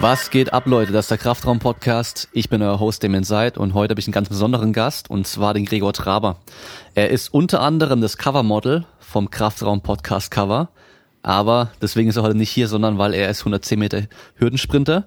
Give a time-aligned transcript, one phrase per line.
[0.00, 0.92] Was geht ab, Leute?
[0.92, 2.30] Das ist der Kraftraum-Podcast.
[2.32, 5.26] Ich bin euer Host, Damien Seid, und heute habe ich einen ganz besonderen Gast, und
[5.26, 6.38] zwar den Gregor Traber.
[6.94, 10.70] Er ist unter anderem das Covermodel vom Kraftraum-Podcast-Cover,
[11.22, 14.04] aber deswegen ist er heute nicht hier, sondern weil er ist 110 Meter
[14.36, 15.04] Hürdensprinter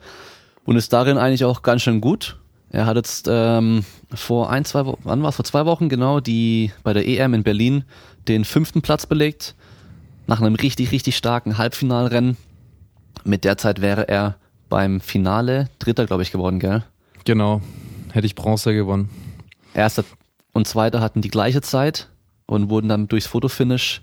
[0.64, 2.38] und ist darin eigentlich auch ganz schön gut.
[2.70, 3.84] Er hat jetzt ähm,
[4.14, 5.38] vor ein, zwei Wochen, wann war es?
[5.38, 7.84] Vor zwei Wochen genau, die bei der EM in Berlin
[8.28, 9.56] den fünften Platz belegt.
[10.28, 12.38] Nach einem richtig, richtig starken Halbfinalrennen.
[13.24, 14.36] Mit der Zeit wäre er
[14.74, 16.84] beim Finale Dritter, glaube ich, geworden, gell?
[17.26, 17.62] Genau.
[18.12, 19.08] Hätte ich Bronze gewonnen.
[19.76, 20.04] Erster
[20.52, 22.10] und Zweiter hatten die gleiche Zeit
[22.48, 24.02] und wurden dann durchs Fotofinish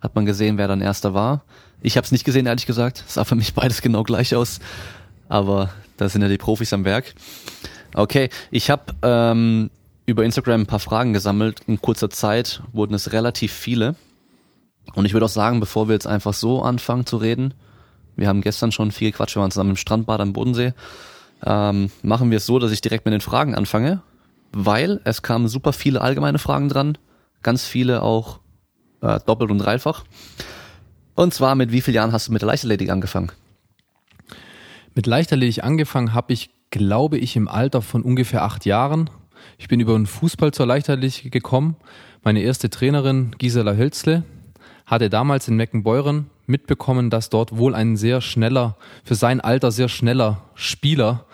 [0.00, 1.42] hat man gesehen, wer dann Erster war.
[1.80, 3.02] Ich habe es nicht gesehen, ehrlich gesagt.
[3.04, 4.60] Es sah für mich beides genau gleich aus.
[5.28, 7.14] Aber da sind ja die Profis am Werk.
[7.92, 9.70] Okay, ich habe ähm,
[10.06, 11.62] über Instagram ein paar Fragen gesammelt.
[11.66, 13.96] In kurzer Zeit wurden es relativ viele.
[14.94, 17.54] Und ich würde auch sagen, bevor wir jetzt einfach so anfangen zu reden,
[18.16, 20.74] wir haben gestern schon viel Quatsch, wir waren zusammen im Strandbad am Bodensee,
[21.44, 24.02] ähm, machen wir es so, dass ich direkt mit den Fragen anfange,
[24.52, 26.98] weil es kamen super viele allgemeine Fragen dran,
[27.42, 28.40] ganz viele auch
[29.00, 30.04] äh, doppelt und dreifach.
[31.14, 33.32] Und zwar, mit wie vielen Jahren hast du mit der Leichtathletik angefangen?
[34.94, 39.10] Mit Leichtathletik angefangen habe ich, glaube ich, im Alter von ungefähr acht Jahren.
[39.58, 41.76] Ich bin über den Fußball zur Leichtathletik gekommen.
[42.22, 44.24] Meine erste Trainerin, Gisela Hölzle,
[44.86, 49.88] hatte damals in Meckenbeuren mitbekommen, dass dort wohl ein sehr schneller, für sein Alter sehr
[49.88, 51.24] schneller Spieler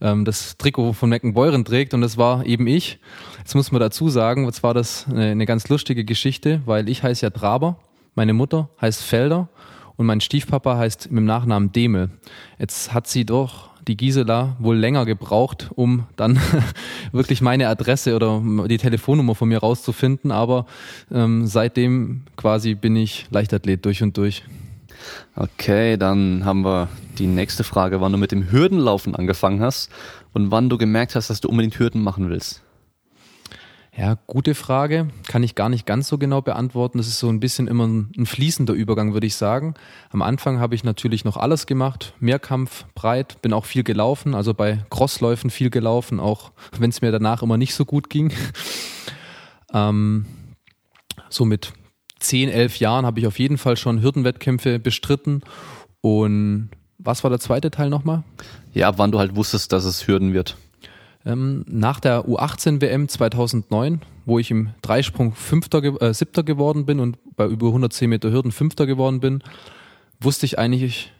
[0.00, 2.98] ähm, das Trikot von Meckenbeuren trägt und das war eben ich.
[3.38, 7.02] Jetzt muss man dazu sagen, jetzt war das eine, eine ganz lustige Geschichte, weil ich
[7.02, 7.78] heiße ja Traber,
[8.14, 9.48] meine Mutter heißt Felder
[9.96, 12.10] und mein Stiefpapa heißt mit dem Nachnamen Demel.
[12.58, 16.38] Jetzt hat sie doch die Gisela wohl länger gebraucht, um dann
[17.12, 20.66] wirklich meine Adresse oder die Telefonnummer von mir rauszufinden, aber
[21.12, 24.44] ähm, seitdem quasi bin ich Leichtathlet durch und durch.
[25.36, 26.88] Okay, dann haben wir
[27.18, 29.90] die nächste Frage, wann du mit dem Hürdenlaufen angefangen hast
[30.32, 32.62] und wann du gemerkt hast, dass du unbedingt Hürden machen willst.
[33.96, 35.08] Ja, gute Frage.
[35.28, 36.98] Kann ich gar nicht ganz so genau beantworten.
[36.98, 39.74] Das ist so ein bisschen immer ein, fließender Übergang, würde ich sagen.
[40.10, 42.12] Am Anfang habe ich natürlich noch alles gemacht.
[42.18, 47.12] Mehrkampf, breit, bin auch viel gelaufen, also bei Crossläufen viel gelaufen, auch wenn es mir
[47.12, 48.32] danach immer nicht so gut ging.
[49.72, 50.26] ähm,
[51.28, 51.72] so mit
[52.18, 55.42] 10, 11 Jahren habe ich auf jeden Fall schon Hürdenwettkämpfe bestritten.
[56.00, 58.24] Und was war der zweite Teil nochmal?
[58.72, 60.56] Ja, wann du halt wusstest, dass es Hürden wird.
[61.26, 67.00] Ähm, nach der U18 WM 2009, wo ich im Dreisprung Fünfter, äh, Siebter geworden bin
[67.00, 69.42] und bei über 110 Meter Hürden Fünfter geworden bin,
[70.20, 71.12] wusste ich eigentlich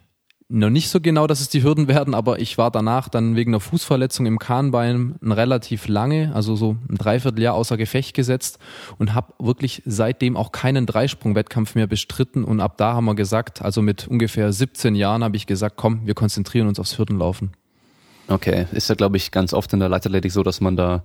[0.47, 3.51] noch nicht so genau, dass es die Hürden werden, aber ich war danach dann wegen
[3.51, 8.59] einer Fußverletzung im Kahnbein relativ lange, also so ein Dreivierteljahr außer Gefecht gesetzt
[8.99, 13.63] und habe wirklich seitdem auch keinen Dreisprung-Wettkampf mehr bestritten und ab da haben wir gesagt,
[13.63, 17.51] also mit ungefähr 17 Jahren habe ich gesagt, komm, wir konzentrieren uns aufs Hürdenlaufen.
[18.27, 21.03] Okay, ist ja glaube ich ganz oft in der Leichtathletik so, dass man da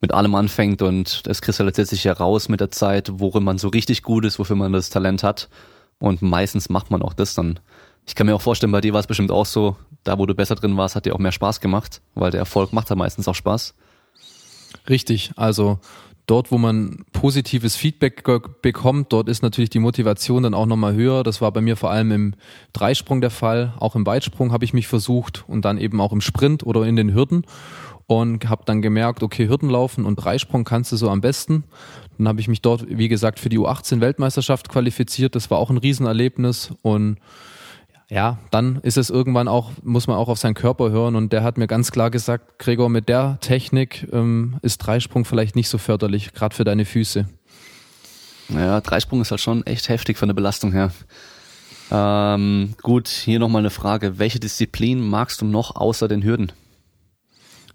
[0.00, 4.02] mit allem anfängt und es kristallisiert sich heraus mit der Zeit, worin man so richtig
[4.02, 5.48] gut ist, wofür man das Talent hat
[5.98, 7.60] und meistens macht man auch das dann
[8.06, 10.34] ich kann mir auch vorstellen, bei dir war es bestimmt auch so, da wo du
[10.34, 13.28] besser drin warst, hat dir auch mehr Spaß gemacht, weil der Erfolg macht ja meistens
[13.28, 13.74] auch Spaß.
[14.88, 15.78] Richtig, also
[16.30, 18.22] dort, wo man positives Feedback
[18.62, 21.24] bekommt, dort ist natürlich die Motivation dann auch nochmal höher.
[21.24, 22.34] Das war bei mir vor allem im
[22.72, 23.74] Dreisprung der Fall.
[23.80, 26.94] Auch im Weitsprung habe ich mich versucht und dann eben auch im Sprint oder in
[26.94, 27.44] den Hürden
[28.06, 31.64] und habe dann gemerkt, okay, Hürdenlaufen und Dreisprung kannst du so am besten.
[32.18, 35.34] Dann habe ich mich dort, wie gesagt, für die U18 Weltmeisterschaft qualifiziert.
[35.34, 37.18] Das war auch ein Riesenerlebnis und
[38.10, 41.44] ja, dann ist es irgendwann auch, muss man auch auf seinen Körper hören und der
[41.44, 45.78] hat mir ganz klar gesagt, Gregor, mit der Technik ähm, ist Dreisprung vielleicht nicht so
[45.78, 47.28] förderlich, gerade für deine Füße.
[48.48, 50.90] Ja, Dreisprung ist halt schon echt heftig von der Belastung her.
[51.92, 54.18] Ähm, gut, hier nochmal eine Frage.
[54.18, 56.50] Welche Disziplin magst du noch außer den Hürden?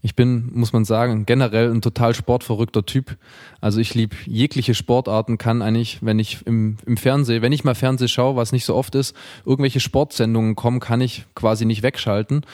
[0.05, 3.17] Ich bin, muss man sagen, generell ein total sportverrückter Typ.
[3.59, 7.73] Also ich liebe jegliche Sportarten, kann eigentlich, wenn ich im, im Fernsehen, wenn ich mal
[7.73, 9.15] Fernsehen schaue, was nicht so oft ist,
[9.47, 12.45] irgendwelche Sportsendungen kommen, kann ich quasi nicht wegschalten.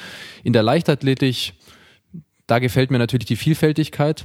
[0.45, 1.51] In der Leichtathletik,
[2.47, 4.23] da gefällt mir natürlich die Vielfältigkeit.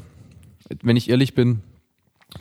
[0.80, 1.64] Wenn ich ehrlich bin,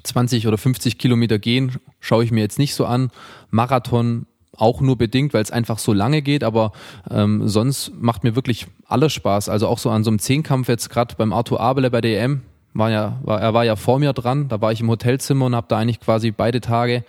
[0.03, 3.09] 20 oder 50 Kilometer gehen, schaue ich mir jetzt nicht so an.
[3.49, 4.27] Marathon
[4.57, 6.71] auch nur bedingt, weil es einfach so lange geht, aber
[7.09, 9.49] ähm, sonst macht mir wirklich alles Spaß.
[9.49, 12.41] Also auch so an so einem Zehnkampf jetzt gerade beim Arthur Abele bei der EM,
[12.73, 15.55] war ja, war, er war ja vor mir dran, da war ich im Hotelzimmer und
[15.55, 17.03] habe da eigentlich quasi beide Tage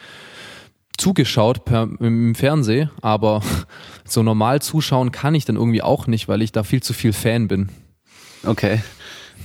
[0.96, 3.42] zugeschaut per, im Fernsehen, aber
[4.04, 7.12] so normal zuschauen kann ich dann irgendwie auch nicht, weil ich da viel zu viel
[7.12, 7.68] Fan bin.
[8.44, 8.80] Okay.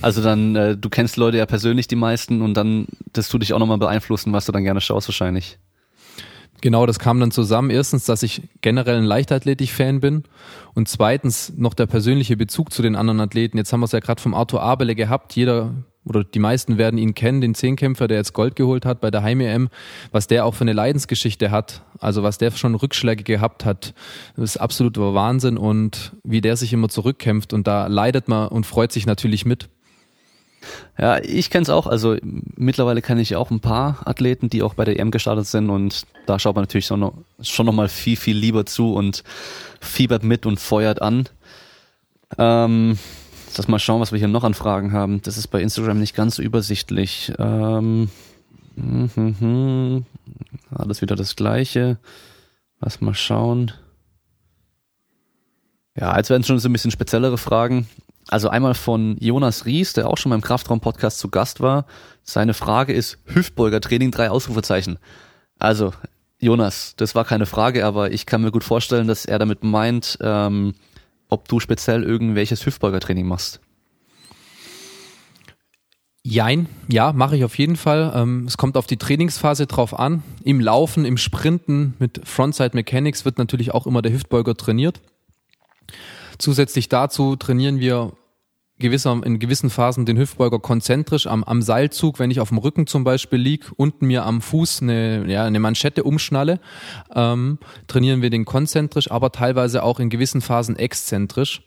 [0.00, 3.52] Also dann, äh, du kennst Leute ja persönlich die meisten und dann, das tut dich
[3.52, 5.58] auch nochmal beeinflussen, was du dann gerne schaust wahrscheinlich.
[6.60, 7.70] Genau, das kam dann zusammen.
[7.70, 10.24] Erstens, dass ich generell ein Leichtathletik-Fan bin
[10.74, 13.56] und zweitens noch der persönliche Bezug zu den anderen Athleten.
[13.58, 15.34] Jetzt haben wir es ja gerade vom Arthur Abele gehabt.
[15.34, 19.10] Jeder oder die meisten werden ihn kennen, den Zehnkämpfer, der jetzt Gold geholt hat bei
[19.10, 19.68] der Heim-EM,
[20.10, 23.94] was der auch für eine Leidensgeschichte hat, also was der schon Rückschläge gehabt hat,
[24.36, 28.66] das ist absoluter Wahnsinn und wie der sich immer zurückkämpft und da leidet man und
[28.66, 29.68] freut sich natürlich mit.
[30.98, 31.86] Ja, ich kenne es auch.
[31.86, 35.70] Also mittlerweile kenne ich auch ein paar Athleten, die auch bei der EM gestartet sind
[35.70, 39.24] und da schaut man natürlich schon noch, schon noch mal viel, viel lieber zu und
[39.80, 41.28] fiebert mit und feuert an.
[42.38, 42.98] Ähm,
[43.56, 45.20] Lass mal schauen, was wir hier noch an Fragen haben.
[45.22, 47.32] Das ist bei Instagram nicht ganz so übersichtlich.
[47.38, 48.08] Ähm,
[48.76, 50.06] mm, mm, mm,
[50.74, 51.98] alles wieder das Gleiche.
[52.80, 53.72] Lass mal schauen.
[55.94, 57.86] Ja, jetzt werden schon so ein bisschen speziellere Fragen.
[58.28, 61.86] Also einmal von Jonas Ries, der auch schon beim Kraftraum-Podcast zu Gast war.
[62.22, 64.98] Seine Frage ist Hüftbeuger-Training, drei Ausrufezeichen.
[65.58, 65.92] Also,
[66.38, 70.18] Jonas, das war keine Frage, aber ich kann mir gut vorstellen, dass er damit meint,
[70.20, 70.74] ähm,
[71.28, 73.60] ob du speziell irgendwelches Hüftbeugertraining machst.
[76.24, 78.12] Jein, ja, mache ich auf jeden Fall.
[78.14, 80.22] Ähm, es kommt auf die Trainingsphase drauf an.
[80.44, 85.00] Im Laufen, im Sprinten mit Frontside Mechanics wird natürlich auch immer der Hüftbeuger trainiert.
[86.38, 88.12] Zusätzlich dazu trainieren wir
[88.78, 92.86] gewisser, in gewissen Phasen den Hüftbeuger konzentrisch am, am Seilzug, wenn ich auf dem Rücken
[92.86, 96.60] zum Beispiel lieg, unten mir am Fuß eine, ja, eine Manschette umschnalle,
[97.14, 101.62] ähm, trainieren wir den konzentrisch, aber teilweise auch in gewissen Phasen exzentrisch.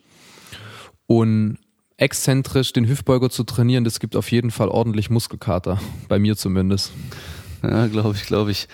[1.07, 1.59] Und
[1.97, 6.91] exzentrisch den Hüftbeuger zu trainieren, das gibt auf jeden Fall ordentlich Muskelkater, bei mir zumindest.
[7.63, 8.67] Ja, glaube ich, glaube ich.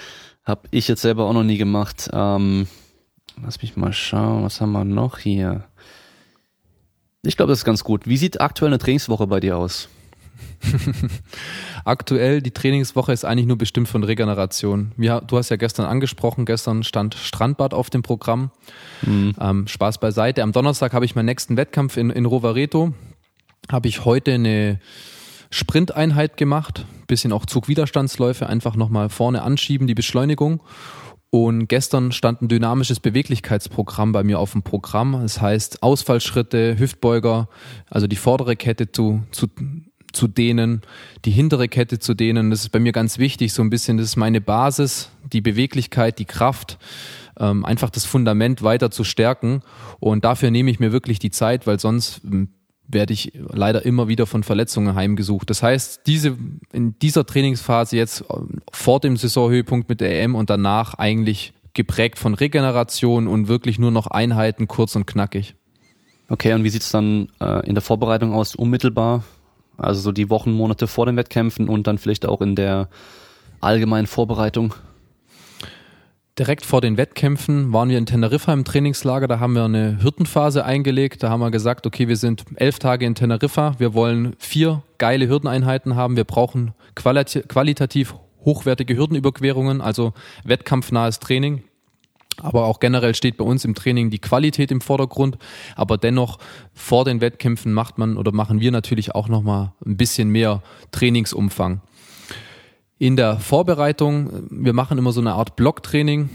[0.44, 2.10] Hab ich jetzt selber auch noch nie gemacht.
[2.12, 2.68] Ähm,
[3.44, 5.66] lass mich mal schauen, was haben wir noch hier?
[7.23, 8.07] Ich glaube, das ist ganz gut.
[8.07, 9.89] Wie sieht aktuell eine Trainingswoche bei dir aus?
[11.85, 14.91] Aktuell, die Trainingswoche ist eigentlich nur bestimmt von Regeneration.
[14.97, 18.51] Wir, du hast ja gestern angesprochen, gestern stand Strandbad auf dem Programm.
[19.03, 19.35] Mhm.
[19.39, 20.41] Ähm, Spaß beiseite.
[20.41, 22.94] Am Donnerstag habe ich meinen nächsten Wettkampf in, in Rovareto.
[23.71, 24.79] Habe ich heute eine
[25.51, 30.62] Sprinteinheit gemacht, bisschen auch Zugwiderstandsläufe, einfach nochmal vorne anschieben, die Beschleunigung.
[31.33, 35.13] Und gestern stand ein dynamisches Beweglichkeitsprogramm bei mir auf dem Programm.
[35.22, 37.48] Das heißt Ausfallschritte, Hüftbeuger,
[37.89, 39.48] also die vordere Kette zu, zu,
[40.12, 40.81] zu dehnen,
[41.24, 42.50] die hintere Kette zu dehnen.
[42.50, 46.19] Das ist bei mir ganz wichtig, so ein bisschen, das ist meine Basis, die Beweglichkeit,
[46.19, 46.78] die Kraft,
[47.39, 49.62] ähm, einfach das Fundament weiter zu stärken.
[50.01, 52.50] Und dafür nehme ich mir wirklich die Zeit, weil sonst ähm,
[52.94, 55.50] werde ich leider immer wieder von Verletzungen heimgesucht.
[55.50, 56.38] Das heißt, diese,
[56.72, 58.36] in dieser Trainingsphase jetzt äh,
[58.72, 63.92] vor dem Saisonhöhepunkt mit der EM und danach eigentlich geprägt von Regeneration und wirklich nur
[63.92, 65.56] noch Einheiten kurz und knackig.
[66.28, 69.24] Okay, und wie sieht's dann äh, in der Vorbereitung aus, unmittelbar?
[69.78, 72.90] Also so die Wochen, Monate vor den Wettkämpfen und dann vielleicht auch in der
[73.60, 74.74] allgemeinen Vorbereitung?
[76.42, 79.28] Direkt vor den Wettkämpfen waren wir in Teneriffa im Trainingslager.
[79.28, 81.22] Da haben wir eine Hürdenphase eingelegt.
[81.22, 83.76] Da haben wir gesagt, okay, wir sind elf Tage in Teneriffa.
[83.78, 86.16] Wir wollen vier geile Hürdeneinheiten haben.
[86.18, 91.62] Wir brauchen qualitativ hochwertige Hürdenüberquerungen, also wettkampfnahes Training.
[92.38, 95.38] Aber auch generell steht bei uns im Training die Qualität im Vordergrund.
[95.76, 96.40] Aber dennoch
[96.74, 101.81] vor den Wettkämpfen macht man oder machen wir natürlich auch nochmal ein bisschen mehr Trainingsumfang.
[103.02, 106.30] In der Vorbereitung, wir machen immer so eine Art Blocktraining.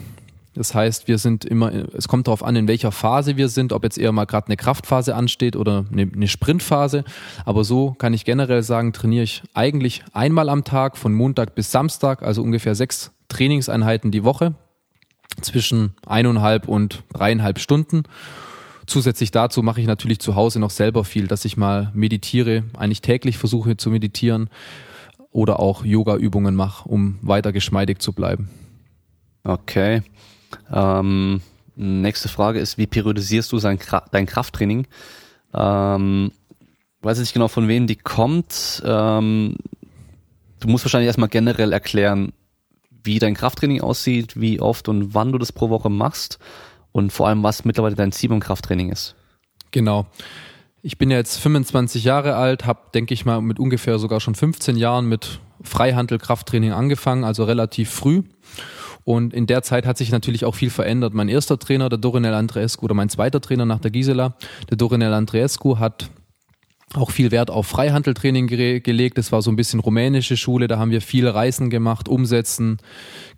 [0.53, 3.85] Das heißt, wir sind immer, es kommt darauf an, in welcher Phase wir sind, ob
[3.85, 7.05] jetzt eher mal gerade eine Kraftphase ansteht oder eine, eine Sprintphase.
[7.45, 11.71] Aber so kann ich generell sagen, trainiere ich eigentlich einmal am Tag von Montag bis
[11.71, 14.57] Samstag, also ungefähr sechs Trainingseinheiten die Woche
[15.43, 18.03] zwischen eineinhalb und dreieinhalb Stunden.
[18.87, 23.03] Zusätzlich dazu mache ich natürlich zu Hause noch selber viel, dass ich mal meditiere, eigentlich
[23.03, 24.51] täglich versuche zu meditieren,
[25.37, 28.49] oder auch Yoga-Übungen mache, um weiter geschmeidig zu bleiben.
[29.45, 30.03] Okay.
[30.73, 31.43] Ähm,
[31.77, 33.79] nächste Frage ist, wie periodisierst du sein,
[34.13, 34.87] dein Krafttraining?
[35.53, 36.33] Ähm,
[37.03, 38.83] weiß nicht genau, von wem die kommt.
[38.87, 39.57] Ähm,
[40.61, 42.33] du musst wahrscheinlich erstmal generell erklären,
[43.05, 46.39] wie dein Krafttraining aussieht, wie oft und wann du das pro Woche machst
[46.93, 49.15] und vor allem, was mittlerweile dein Ziel beim Krafttraining ist.
[49.71, 50.07] Genau.
[50.87, 54.77] Ich bin jetzt 25 Jahre alt, habe, denke ich mal, mit ungefähr sogar schon 15
[54.77, 58.23] Jahren mit Freihandel-Krafttraining angefangen, also relativ früh.
[59.03, 61.13] Und in der Zeit hat sich natürlich auch viel verändert.
[61.13, 64.37] Mein erster Trainer, der Dorinel Andreescu, oder mein zweiter Trainer nach der Gisela,
[64.71, 66.09] der Dorinel Andreescu, hat
[66.95, 69.19] auch viel Wert auf Freihandeltraining gelegt.
[69.19, 70.69] Das war so ein bisschen rumänische Schule.
[70.69, 72.77] Da haben wir viele Reisen gemacht, Umsetzen,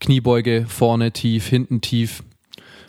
[0.00, 2.23] Kniebeuge vorne tief, hinten tief.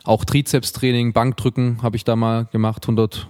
[0.04, 3.30] Auch Trizepstraining, Bankdrücken habe ich da mal gemacht, 100,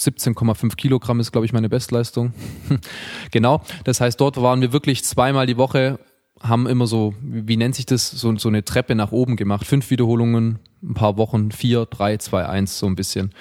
[0.00, 2.32] 17,5 Kilogramm ist, glaube ich, meine Bestleistung.
[3.30, 3.62] genau.
[3.84, 5.98] Das heißt, dort waren wir wirklich zweimal die Woche
[6.42, 9.66] haben immer so, wie nennt sich das, so, so eine Treppe nach oben gemacht.
[9.66, 13.32] Fünf Wiederholungen, ein paar Wochen, vier, drei, zwei, eins, so ein bisschen.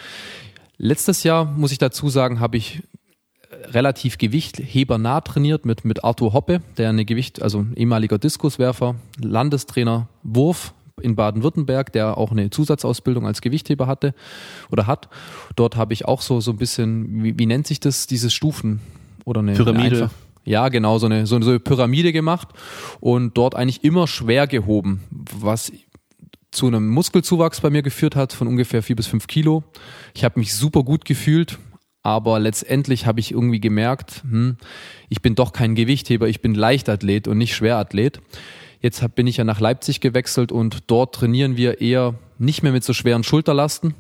[0.78, 2.84] Letztes Jahr, muss ich dazu sagen, habe ich
[3.66, 10.74] relativ gewichthebernah trainiert mit, mit Arthur Hoppe, der eine Gewicht, also ehemaliger Diskuswerfer, Landestrainer Wurf
[11.00, 14.14] in Baden-Württemberg, der auch eine Zusatzausbildung als Gewichtheber hatte
[14.72, 15.10] oder hat.
[15.56, 18.82] Dort habe ich auch so, so ein bisschen, wie, wie nennt sich das, diese Stufen
[19.26, 19.98] oder eine Pyramide.
[19.98, 20.10] Eine
[20.46, 22.48] ja, genau, so eine, so eine Pyramide gemacht
[23.00, 25.72] und dort eigentlich immer schwer gehoben, was
[26.52, 29.64] zu einem Muskelzuwachs bei mir geführt hat von ungefähr vier bis fünf Kilo.
[30.16, 31.60] Ich habe mich super gut gefühlt,
[32.02, 34.58] aber letztendlich habe ich irgendwie gemerkt, hm,
[35.10, 38.20] ich bin doch kein Gewichtheber, ich bin Leichtathlet und nicht Schwerathlet.
[38.82, 42.84] Jetzt bin ich ja nach Leipzig gewechselt und dort trainieren wir eher nicht mehr mit
[42.84, 43.94] so schweren Schulterlasten,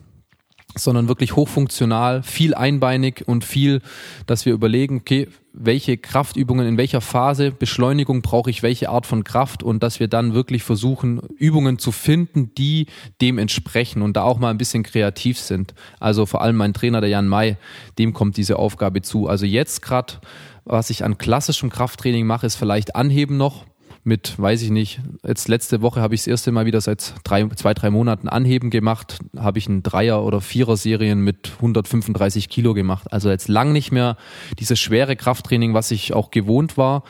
[0.75, 3.81] sondern wirklich hochfunktional, viel einbeinig und viel,
[4.25, 9.25] dass wir überlegen, okay, welche Kraftübungen, in welcher Phase, Beschleunigung brauche ich welche Art von
[9.25, 12.85] Kraft und dass wir dann wirklich versuchen, Übungen zu finden, die
[13.19, 15.73] dem entsprechen und da auch mal ein bisschen kreativ sind.
[15.99, 17.57] Also vor allem mein Trainer, der Jan May,
[17.97, 19.27] dem kommt diese Aufgabe zu.
[19.27, 20.13] Also jetzt gerade,
[20.63, 23.65] was ich an klassischem Krafttraining mache, ist vielleicht Anheben noch,
[24.03, 27.47] mit, weiß ich nicht, jetzt letzte Woche habe ich das erste Mal wieder seit drei,
[27.49, 33.11] zwei, drei Monaten Anheben gemacht, habe ich ein Dreier- oder Vierer-Serien mit 135 Kilo gemacht.
[33.11, 34.17] Also jetzt lang nicht mehr
[34.57, 37.03] dieses schwere Krafttraining, was ich auch gewohnt war.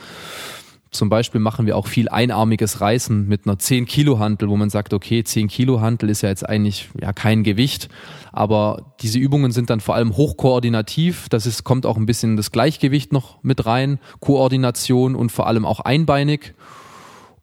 [0.92, 4.72] Zum Beispiel machen wir auch viel einarmiges Reißen mit einer 10 Kilo Hantel, wo man
[4.72, 7.90] sagt, okay, 10 Kilo Hantel ist ja jetzt eigentlich ja kein Gewicht,
[8.32, 11.30] aber diese Übungen sind dann vor allem hochkoordinativ.
[11.30, 15.64] Das ist, kommt auch ein bisschen das Gleichgewicht noch mit rein, Koordination und vor allem
[15.64, 16.56] auch einbeinig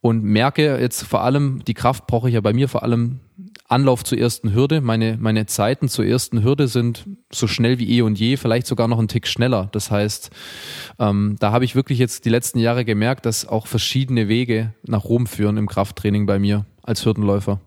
[0.06, 3.18] und merke jetzt vor allem, die Kraft brauche ich ja bei mir vor allem
[3.68, 4.80] Anlauf zur ersten Hürde.
[4.80, 8.86] Meine, meine Zeiten zur ersten Hürde sind so schnell wie eh und je, vielleicht sogar
[8.86, 9.68] noch einen Tick schneller.
[9.72, 10.30] Das heißt,
[11.00, 15.04] ähm, da habe ich wirklich jetzt die letzten Jahre gemerkt, dass auch verschiedene Wege nach
[15.04, 17.60] Rom führen im Krafttraining bei mir als Hürdenläufer.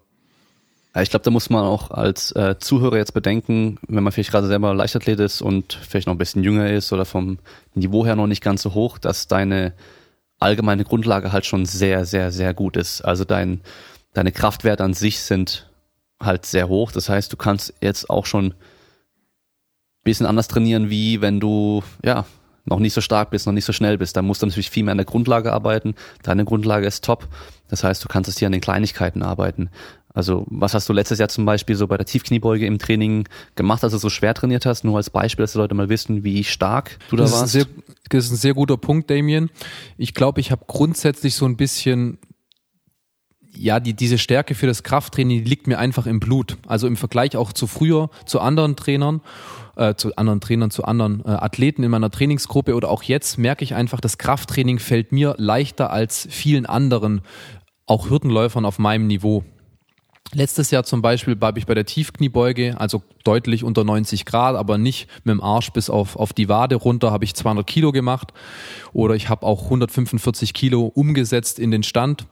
[0.98, 4.48] Ich glaube, da muss man auch als äh, Zuhörer jetzt bedenken, wenn man vielleicht gerade
[4.48, 7.38] selber Leichtathlet ist und vielleicht noch ein bisschen jünger ist oder vom
[7.76, 9.74] Niveau her noch nicht ganz so hoch, dass deine
[10.40, 13.02] allgemeine Grundlage halt schon sehr, sehr, sehr gut ist.
[13.02, 13.62] Also dein,
[14.14, 15.70] deine Kraftwerte an sich sind
[16.22, 16.92] halt sehr hoch.
[16.92, 18.54] Das heißt, du kannst jetzt auch schon
[20.04, 22.26] bisschen anders trainieren, wie wenn du, ja,
[22.66, 24.16] noch nicht so stark bist, noch nicht so schnell bist.
[24.16, 25.96] Da musst du natürlich viel mehr an der Grundlage arbeiten.
[26.24, 27.28] Deine Grundlage ist top.
[27.68, 29.70] Das heißt, du kannst es hier an den Kleinigkeiten arbeiten.
[30.14, 33.84] Also was hast du letztes Jahr zum Beispiel so bei der Tiefkniebeuge im Training gemacht,
[33.84, 34.84] als du so schwer trainiert hast?
[34.84, 37.44] Nur als Beispiel, dass die Leute mal wissen, wie stark du da das warst.
[37.44, 37.66] Ist sehr,
[38.10, 39.50] das ist ein sehr guter Punkt, Damien.
[39.98, 42.18] Ich glaube, ich habe grundsätzlich so ein bisschen
[43.56, 46.58] ja, die, diese Stärke für das Krafttraining liegt mir einfach im Blut.
[46.68, 49.22] Also im Vergleich auch zu früher, zu anderen Trainern,
[49.76, 53.64] äh, zu anderen Trainern, zu anderen äh, Athleten in meiner Trainingsgruppe oder auch jetzt merke
[53.64, 57.22] ich einfach, das Krafttraining fällt mir leichter als vielen anderen,
[57.86, 59.44] auch Hürdenläufern auf meinem Niveau.
[60.34, 64.78] Letztes Jahr zum Beispiel habe ich bei der Tiefkniebeuge, also deutlich unter 90 Grad, aber
[64.78, 68.32] nicht mit dem Arsch bis auf, auf die Wade runter, habe ich 200 Kilo gemacht.
[68.94, 72.28] Oder ich habe auch 145 Kilo umgesetzt in den Stand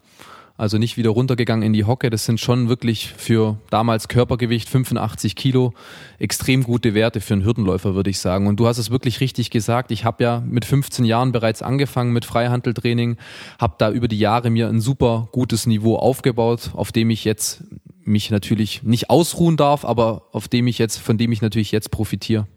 [0.57, 2.09] also nicht wieder runtergegangen in die Hocke.
[2.09, 5.73] Das sind schon wirklich für damals Körpergewicht 85 Kilo
[6.17, 8.47] extrem gute Werte für einen Hürdenläufer, würde ich sagen.
[8.47, 9.91] Und du hast es wirklich richtig gesagt.
[9.91, 13.17] Ich habe ja mit 15 Jahren bereits angefangen mit Freihandeltraining,
[13.59, 17.63] habe da über die Jahre mir ein super gutes Niveau aufgebaut, auf dem ich jetzt
[18.07, 21.91] mich natürlich nicht ausruhen darf, aber auf dem ich jetzt, von dem ich natürlich jetzt
[21.91, 22.47] profitiere.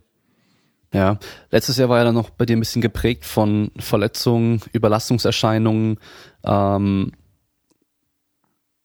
[0.92, 1.18] Ja,
[1.50, 5.98] letztes Jahr war ja dann noch bei dir ein bisschen geprägt von Verletzungen, Überlastungserscheinungen.
[6.44, 7.12] Ähm,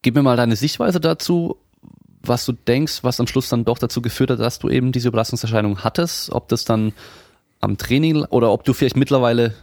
[0.06, 1.58] Gib mir mal deine Sichtweise dazu,
[2.22, 5.08] was du denkst, was am Schluss dann doch dazu geführt hat, dass du eben diese
[5.08, 6.94] Überlastungserscheinung hattest, ob das dann
[7.60, 9.56] am Training oder ob du vielleicht mittlerweile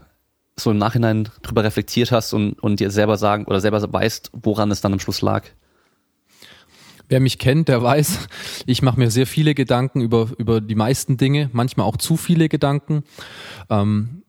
[0.58, 4.72] so im Nachhinein drüber reflektiert hast und, und dir selber sagen oder selber weißt, woran
[4.72, 5.44] es dann am Schluss lag.
[7.08, 8.28] Wer mich kennt, der weiß,
[8.66, 12.48] ich mache mir sehr viele Gedanken über, über die meisten Dinge, manchmal auch zu viele
[12.48, 13.04] Gedanken.
[13.70, 14.22] Ähm,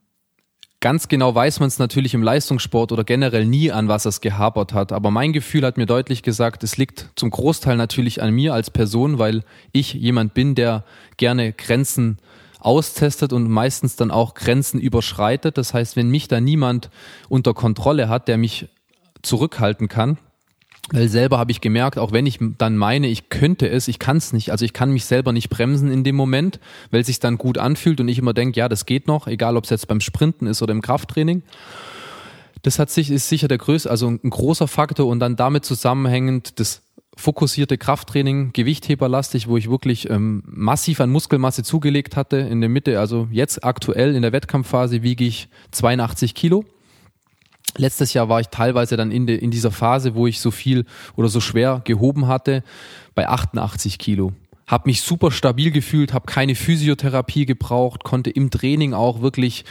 [0.84, 4.74] Ganz genau weiß man es natürlich im Leistungssport oder generell nie, an was es gehabert
[4.74, 4.92] hat.
[4.92, 8.70] Aber mein Gefühl hat mir deutlich gesagt, es liegt zum Großteil natürlich an mir als
[8.70, 10.84] Person, weil ich jemand bin, der
[11.15, 12.18] gerne Grenzen
[12.60, 15.58] austestet und meistens dann auch Grenzen überschreitet.
[15.58, 16.89] Das heißt, wenn mich da niemand
[17.30, 18.68] unter Kontrolle hat, der mich
[19.22, 20.18] zurückhalten kann,
[20.92, 24.18] weil selber habe ich gemerkt, auch wenn ich dann meine, ich könnte es, ich kann
[24.18, 24.52] es nicht.
[24.52, 26.60] Also ich kann mich selber nicht bremsen in dem Moment,
[26.92, 29.56] weil es sich dann gut anfühlt und ich immer denke, ja, das geht noch, egal
[29.56, 31.44] ob es jetzt beim Sprinten ist oder im Krafttraining.
[32.63, 36.60] Das hat sich, ist sicher der größte, also ein großer Faktor und dann damit zusammenhängend
[36.60, 36.82] das
[37.16, 43.00] fokussierte Krafttraining, Gewichtheberlastig, wo ich wirklich ähm, massiv an Muskelmasse zugelegt hatte in der Mitte.
[43.00, 46.66] Also jetzt aktuell in der Wettkampfphase wiege ich 82 Kilo
[47.77, 50.86] Letztes Jahr war ich teilweise dann in, de, in dieser Phase, wo ich so viel
[51.15, 52.63] oder so schwer gehoben hatte,
[53.15, 54.34] bei 88 Kilo
[54.67, 59.65] habe mich super stabil gefühlt, habe keine Physiotherapie gebraucht, konnte im Training auch wirklich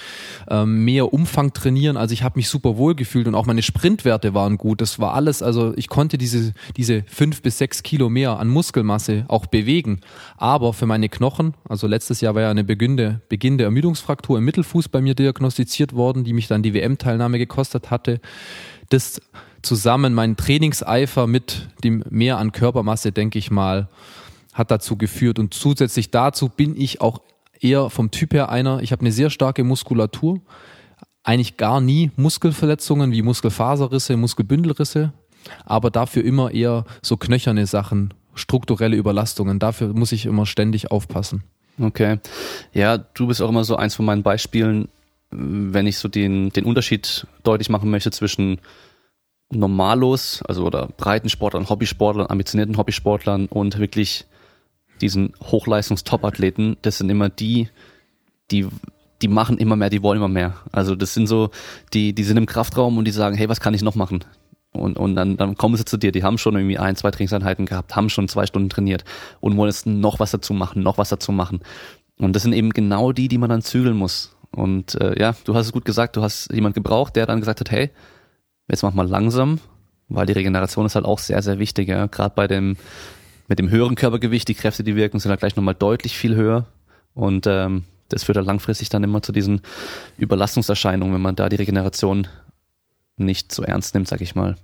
[0.51, 1.97] ähm, mehr Umfang trainieren.
[1.97, 4.81] Also ich habe mich super wohl gefühlt und auch meine Sprintwerte waren gut.
[4.81, 9.25] Das war alles, also ich konnte diese, diese fünf bis sechs Kilo mehr an Muskelmasse
[9.29, 10.01] auch bewegen.
[10.37, 14.89] Aber für meine Knochen, also letztes Jahr war ja eine beginnende, beginnende Ermüdungsfraktur im Mittelfuß
[14.89, 18.21] bei mir diagnostiziert worden, die mich dann die WM-Teilnahme gekostet hatte.
[18.91, 19.21] Das
[19.63, 23.89] zusammen mein Trainingseifer mit dem Mehr an Körpermasse, denke ich mal,
[24.53, 25.39] hat dazu geführt.
[25.39, 27.21] Und zusätzlich dazu bin ich auch
[27.61, 30.41] eher vom Typ her einer, ich habe eine sehr starke Muskulatur,
[31.25, 35.13] eigentlich gar nie Muskelverletzungen wie Muskelfaserrisse, Muskelbündelrisse,
[35.65, 39.59] aber dafür immer eher so knöcherne Sachen, strukturelle Überlastungen.
[39.59, 41.45] Dafür muss ich immer ständig aufpassen.
[41.81, 42.19] Okay.
[42.73, 44.89] Ja, du bist auch immer so eins von meinen Beispielen,
[45.31, 48.61] wenn ich so den, den Unterschied deutlich machen möchte zwischen
[49.51, 54.27] Normalos, also oder Breitensportlern, Hobbysportlern, ambitionierten Hobbysportlern und wirklich
[55.03, 57.69] diesen Hochleistungs-Top-Athleten, das sind immer die,
[58.51, 58.69] die,
[59.21, 60.55] die machen immer mehr, die wollen immer mehr.
[60.73, 61.51] Also das sind so,
[61.93, 64.25] die, die sind im Kraftraum und die sagen, hey, was kann ich noch machen?
[64.73, 67.67] Und, und dann, dann kommen sie zu dir, die haben schon irgendwie ein, zwei Trainingseinheiten
[67.67, 69.05] gehabt, haben schon zwei Stunden trainiert
[69.41, 71.61] und wollen jetzt noch was dazu machen, noch was dazu machen.
[72.19, 74.35] Und das sind eben genau die, die man dann zügeln muss.
[74.51, 77.61] Und äh, ja, du hast es gut gesagt, du hast jemand gebraucht, der dann gesagt
[77.61, 77.91] hat, hey,
[78.69, 79.61] jetzt mach mal langsam,
[80.09, 82.07] weil die Regeneration ist halt auch sehr, sehr wichtig, ja?
[82.07, 82.77] gerade bei dem
[83.49, 86.67] mit dem höheren Körpergewicht, die Kräfte, die wirken, sind halt gleich nochmal deutlich viel höher.
[87.15, 89.61] Und ähm, das führt halt langfristig dann immer zu diesen
[90.19, 92.29] Überlastungserscheinungen, wenn man da die Regeneration
[93.17, 94.57] nicht so ernst nimmt, sag ich mal.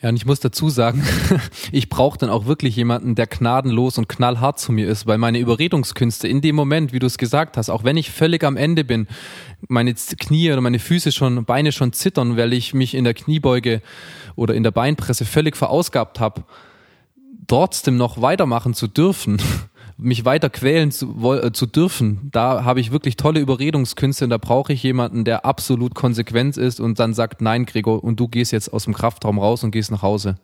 [0.00, 1.02] Ja, und ich muss dazu sagen,
[1.72, 5.40] ich brauche dann auch wirklich jemanden, der gnadenlos und knallhart zu mir ist, weil meine
[5.40, 8.84] Überredungskünste in dem Moment, wie du es gesagt hast, auch wenn ich völlig am Ende
[8.84, 9.08] bin,
[9.66, 13.82] meine Knie oder meine Füße schon, Beine schon zittern, weil ich mich in der Kniebeuge
[14.36, 16.44] oder in der Beinpresse völlig verausgabt habe,
[17.48, 19.38] trotzdem noch weitermachen zu dürfen,
[19.96, 24.38] mich weiter quälen zu, äh, zu dürfen, da habe ich wirklich tolle Überredungskünste und da
[24.38, 28.52] brauche ich jemanden, der absolut konsequent ist und dann sagt, nein, Gregor, und du gehst
[28.52, 30.36] jetzt aus dem Kraftraum raus und gehst nach Hause.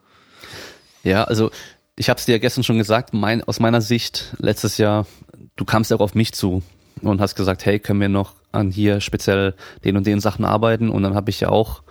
[1.04, 1.50] Ja, also
[1.96, 5.06] ich habe es dir ja gestern schon gesagt, mein, aus meiner Sicht letztes Jahr,
[5.54, 6.62] du kamst auch auf mich zu
[7.02, 10.88] und hast gesagt, hey, können wir noch an hier speziell den und den Sachen arbeiten
[10.88, 11.82] und dann habe ich ja auch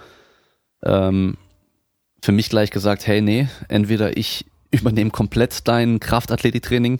[0.83, 1.37] ähm,
[2.21, 6.99] für mich gleich gesagt, hey, nee, entweder ich übernehmen komplett dein Kraftathletiktraining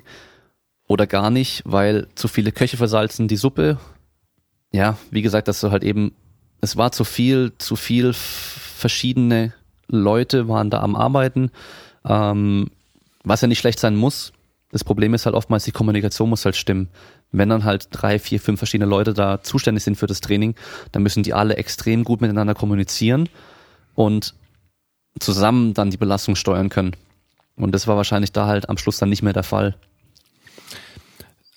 [0.88, 3.80] oder gar nicht, weil zu viele Köche versalzen die Suppe.
[4.72, 6.14] Ja, wie gesagt, dass du halt eben,
[6.62, 9.54] es war zu viel, zu viel verschiedene
[9.88, 11.52] Leute waren da am Arbeiten,
[12.06, 12.70] ähm,
[13.24, 14.34] was ja nicht schlecht sein muss.
[14.72, 16.90] Das Problem ist halt oftmals, die Kommunikation muss halt stimmen.
[17.32, 20.56] Wenn dann halt drei, vier, fünf verschiedene Leute da zuständig sind für das Training,
[20.92, 23.30] dann müssen die alle extrem gut miteinander kommunizieren
[23.96, 24.34] und
[25.20, 26.96] zusammen dann die Belastung steuern können.
[27.56, 29.76] Und das war wahrscheinlich da halt am Schluss dann nicht mehr der Fall.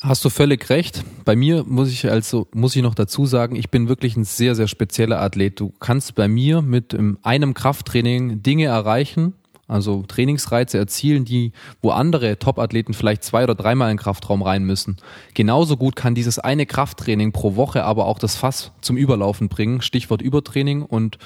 [0.01, 1.05] Hast du völlig recht.
[1.25, 4.55] Bei mir muss ich also muss ich noch dazu sagen, ich bin wirklich ein sehr
[4.55, 5.59] sehr spezieller Athlet.
[5.59, 9.33] Du kannst bei mir mit einem Krafttraining Dinge erreichen,
[9.69, 14.65] also Trainingsreize erzielen, die wo andere Top-Athleten vielleicht zwei oder dreimal in den Kraftraum rein
[14.65, 14.99] müssen.
[15.33, 19.81] Genauso gut kann dieses eine Krafttraining pro Woche aber auch das Fass zum Überlaufen bringen.
[19.81, 21.19] Stichwort Übertraining und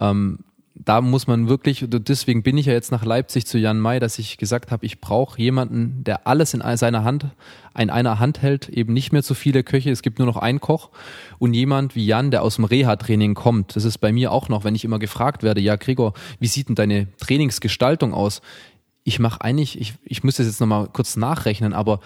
[0.00, 0.40] ähm,
[0.74, 4.18] da muss man wirklich, deswegen bin ich ja jetzt nach Leipzig zu Jan May, dass
[4.18, 7.26] ich gesagt habe, ich brauche jemanden, der alles in seiner Hand,
[7.76, 10.60] in einer Hand hält, eben nicht mehr zu viele Köche, es gibt nur noch einen
[10.60, 10.90] Koch
[11.38, 13.74] und jemand wie Jan, der aus dem Reha-Training kommt.
[13.76, 16.68] Das ist bei mir auch noch, wenn ich immer gefragt werde, ja Gregor, wie sieht
[16.68, 18.40] denn deine Trainingsgestaltung aus?
[19.04, 22.00] Ich mache eigentlich, ich, ich muss das jetzt nochmal kurz nachrechnen, aber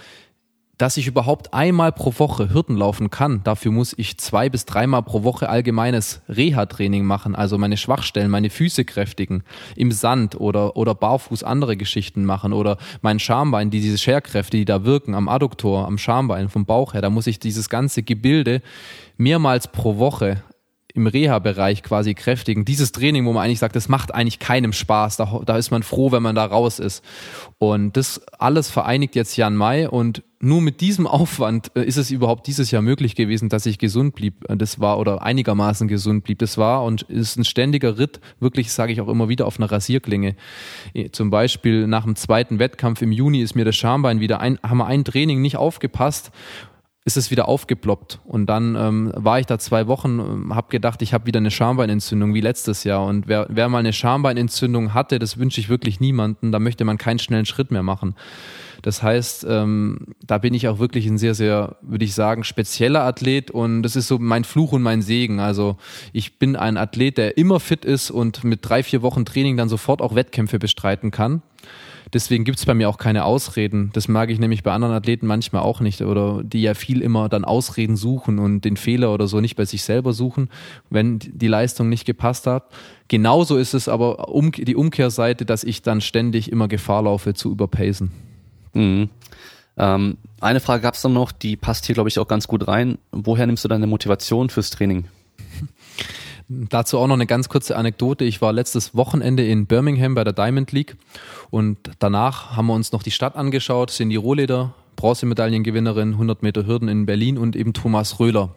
[0.82, 5.04] dass ich überhaupt einmal pro Woche Hürden laufen kann, dafür muss ich zwei bis dreimal
[5.04, 9.44] pro Woche allgemeines Reha-Training machen, also meine Schwachstellen, meine Füße kräftigen,
[9.76, 14.64] im Sand oder, oder barfuß andere Geschichten machen oder mein Schambein, die, diese Scherkräfte, die
[14.64, 18.60] da wirken am Adduktor, am Schambein, vom Bauch her, da muss ich dieses ganze Gebilde
[19.16, 20.42] mehrmals pro Woche
[20.94, 22.64] im Reha-Bereich quasi kräftigen.
[22.64, 25.16] Dieses Training, wo man eigentlich sagt, das macht eigentlich keinem Spaß.
[25.16, 27.02] Da, da ist man froh, wenn man da raus ist.
[27.58, 32.10] Und das alles vereinigt jetzt Jan Mai und nur mit diesem Aufwand äh, ist es
[32.10, 34.44] überhaupt dieses Jahr möglich gewesen, dass ich gesund blieb.
[34.50, 36.40] Äh, das war oder einigermaßen gesund blieb.
[36.40, 39.70] Das war und ist ein ständiger Ritt, wirklich sage ich auch immer wieder auf einer
[39.70, 40.34] Rasierklinge.
[40.94, 44.58] Äh, zum Beispiel nach dem zweiten Wettkampf im Juni ist mir das Schambein wieder ein,
[44.64, 46.32] haben wir ein Training nicht aufgepasst
[47.04, 48.20] ist es wieder aufgeploppt.
[48.24, 51.50] Und dann ähm, war ich da zwei Wochen, ähm, habe gedacht, ich habe wieder eine
[51.50, 53.04] Schambeinentzündung wie letztes Jahr.
[53.04, 56.52] Und wer, wer mal eine Schambeinentzündung hatte, das wünsche ich wirklich niemanden.
[56.52, 58.14] Da möchte man keinen schnellen Schritt mehr machen.
[58.82, 63.04] Das heißt, ähm, da bin ich auch wirklich ein sehr, sehr, würde ich sagen, spezieller
[63.04, 65.38] Athlet und das ist so mein Fluch und mein Segen.
[65.38, 65.76] Also
[66.12, 69.68] ich bin ein Athlet, der immer fit ist und mit drei, vier Wochen Training dann
[69.68, 71.42] sofort auch Wettkämpfe bestreiten kann.
[72.12, 73.90] Deswegen gibt's bei mir auch keine Ausreden.
[73.94, 77.28] Das mag ich nämlich bei anderen Athleten manchmal auch nicht oder die ja viel immer
[77.28, 80.50] dann Ausreden suchen und den Fehler oder so nicht bei sich selber suchen,
[80.90, 82.64] wenn die Leistung nicht gepasst hat.
[83.08, 87.50] Genauso ist es aber um, die Umkehrseite, dass ich dann ständig immer Gefahr laufe zu
[87.50, 88.10] überpacen.
[88.74, 89.10] Mhm.
[89.76, 92.98] Ähm, eine Frage gab's dann noch, die passt hier, glaube ich, auch ganz gut rein.
[93.10, 95.04] Woher nimmst du deine Motivation fürs Training?
[96.48, 98.24] Dazu auch noch eine ganz kurze Anekdote.
[98.24, 100.96] Ich war letztes Wochenende in Birmingham bei der Diamond League
[101.50, 106.66] und danach haben wir uns noch die Stadt angeschaut, sind die Rohleder, Bronzemedaillengewinnerin, 100 Meter
[106.66, 108.54] Hürden in Berlin und eben Thomas Röhler,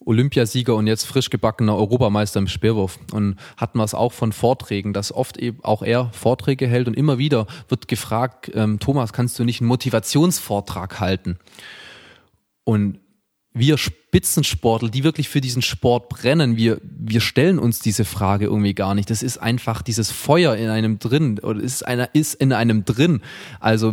[0.00, 2.98] Olympiasieger und jetzt frisch gebackener Europameister im Speerwurf.
[3.12, 6.94] Und hatten wir es auch von Vorträgen, dass oft eben auch er Vorträge hält und
[6.94, 11.38] immer wieder wird gefragt, ähm, Thomas, kannst du nicht einen Motivationsvortrag halten?
[12.64, 13.00] Und
[13.56, 18.74] wir Spitzensportler, die wirklich für diesen Sport brennen, wir, wir stellen uns diese Frage irgendwie
[18.74, 19.10] gar nicht.
[19.10, 23.22] Das ist einfach dieses Feuer in einem drin oder ist einer ist in einem drin.
[23.60, 23.92] Also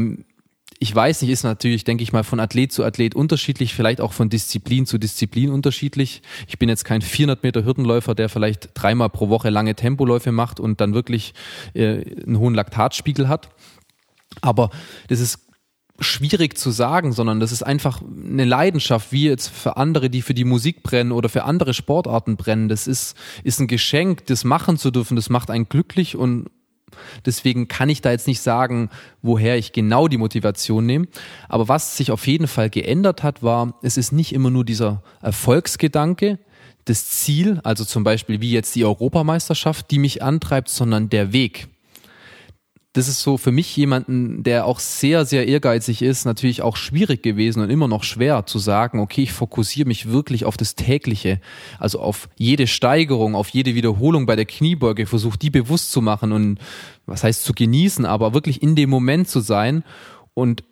[0.84, 4.14] ich weiß nicht, ist natürlich, denke ich mal, von Athlet zu Athlet unterschiedlich, vielleicht auch
[4.14, 6.24] von Disziplin zu Disziplin unterschiedlich.
[6.48, 10.60] Ich bin jetzt kein 400 Meter Hürdenläufer, der vielleicht dreimal pro Woche lange Tempoläufe macht
[10.60, 11.36] und dann wirklich
[11.76, 13.50] äh, einen hohen Laktatspiegel hat.
[14.42, 14.72] Aber
[15.08, 15.38] das ist
[16.00, 20.34] schwierig zu sagen, sondern das ist einfach eine Leidenschaft, wie jetzt für andere, die für
[20.34, 22.70] die Musik brennen oder für andere Sportarten brennen.
[22.70, 25.16] Das ist, ist ein Geschenk, das machen zu dürfen.
[25.16, 26.50] Das macht einen glücklich und
[27.26, 28.90] deswegen kann ich da jetzt nicht sagen,
[29.22, 31.08] woher ich genau die Motivation nehme.
[31.50, 35.04] Aber was sich auf jeden Fall geändert hat, war, es ist nicht immer nur dieser
[35.22, 36.40] Erfolgsgedanke,
[36.86, 41.68] das Ziel, also zum Beispiel wie jetzt die Europameisterschaft, die mich antreibt, sondern der Weg
[42.94, 47.24] das ist so für mich jemanden, der auch sehr, sehr ehrgeizig ist, natürlich auch schwierig
[47.24, 51.40] gewesen und immer noch schwer zu sagen, okay, ich fokussiere mich wirklich auf das tägliche,
[51.80, 56.34] also auf jede Steigerung, auf jede Wiederholung bei der Kniebeuge, versuche die bewusst zu machen
[56.34, 56.60] und
[57.06, 59.84] was heißt zu genießen, aber wirklich in dem Moment zu sein
[60.34, 60.64] und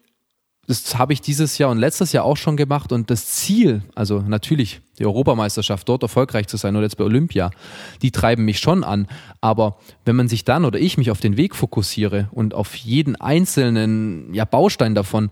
[0.69, 4.21] das habe ich dieses Jahr und letztes Jahr auch schon gemacht und das Ziel, also
[4.21, 7.49] natürlich die Europameisterschaft, dort erfolgreich zu sein oder jetzt bei Olympia,
[8.03, 9.07] die treiben mich schon an.
[9.41, 13.15] Aber wenn man sich dann oder ich mich auf den Weg fokussiere und auf jeden
[13.15, 15.31] einzelnen ja, Baustein davon,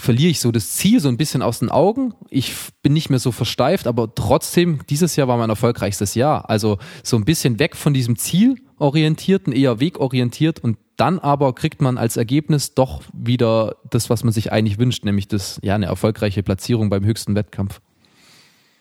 [0.00, 2.14] verliere ich so das Ziel so ein bisschen aus den Augen.
[2.30, 6.48] Ich bin nicht mehr so versteift, aber trotzdem, dieses Jahr war mein erfolgreichstes Jahr.
[6.50, 11.96] Also so ein bisschen weg von diesem zielorientierten, eher wegorientiert und dann aber kriegt man
[11.96, 16.42] als Ergebnis doch wieder das, was man sich eigentlich wünscht, nämlich das, ja, eine erfolgreiche
[16.42, 17.80] Platzierung beim höchsten Wettkampf.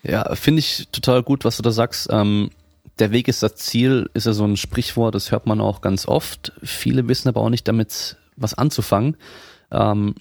[0.04, 2.08] Ja, finde ich total gut, was du da sagst.
[2.12, 2.50] Ähm,
[2.98, 6.08] der Weg ist das Ziel, ist ja so ein Sprichwort, das hört man auch ganz
[6.08, 6.54] oft.
[6.64, 9.18] Viele wissen aber auch nicht damit, was anzufangen.
[9.72, 10.16] Ähm,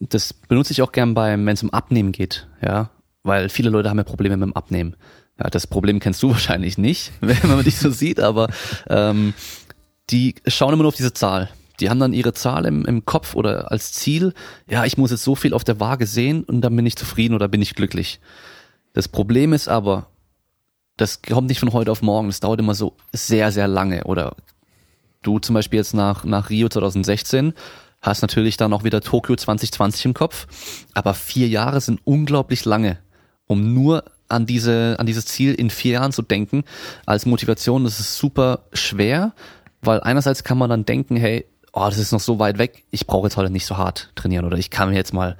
[0.00, 2.90] das benutze ich auch gern beim, wenn es um Abnehmen geht, ja,
[3.22, 4.96] weil viele Leute haben ja Probleme mit dem Abnehmen.
[5.38, 8.48] Ja, das Problem kennst du wahrscheinlich nicht, wenn man dich so sieht, aber
[8.88, 9.34] ähm,
[10.10, 11.50] die schauen immer nur auf diese Zahl.
[11.80, 14.32] Die haben dann ihre Zahl im, im Kopf oder als Ziel,
[14.68, 17.34] ja, ich muss jetzt so viel auf der Waage sehen und dann bin ich zufrieden
[17.34, 18.20] oder bin ich glücklich.
[18.92, 20.06] Das Problem ist aber,
[20.96, 24.04] das kommt nicht von heute auf morgen, das dauert immer so sehr, sehr lange.
[24.04, 24.36] Oder
[25.22, 27.54] du zum Beispiel jetzt nach, nach Rio 2016
[28.04, 30.46] hast natürlich dann auch wieder Tokio 2020 im Kopf,
[30.92, 32.98] aber vier Jahre sind unglaublich lange,
[33.46, 36.64] um nur an diese, an dieses Ziel in vier Jahren zu denken.
[37.06, 39.32] Als Motivation, das ist super schwer,
[39.82, 43.06] weil einerseits kann man dann denken, hey, oh, das ist noch so weit weg, ich
[43.06, 45.36] brauche jetzt heute nicht so hart trainieren oder ich kann mir jetzt mal,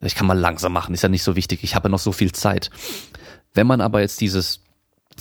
[0.00, 2.12] ich kann mal langsam machen, ist ja nicht so wichtig, ich habe ja noch so
[2.12, 2.70] viel Zeit.
[3.54, 4.60] Wenn man aber jetzt dieses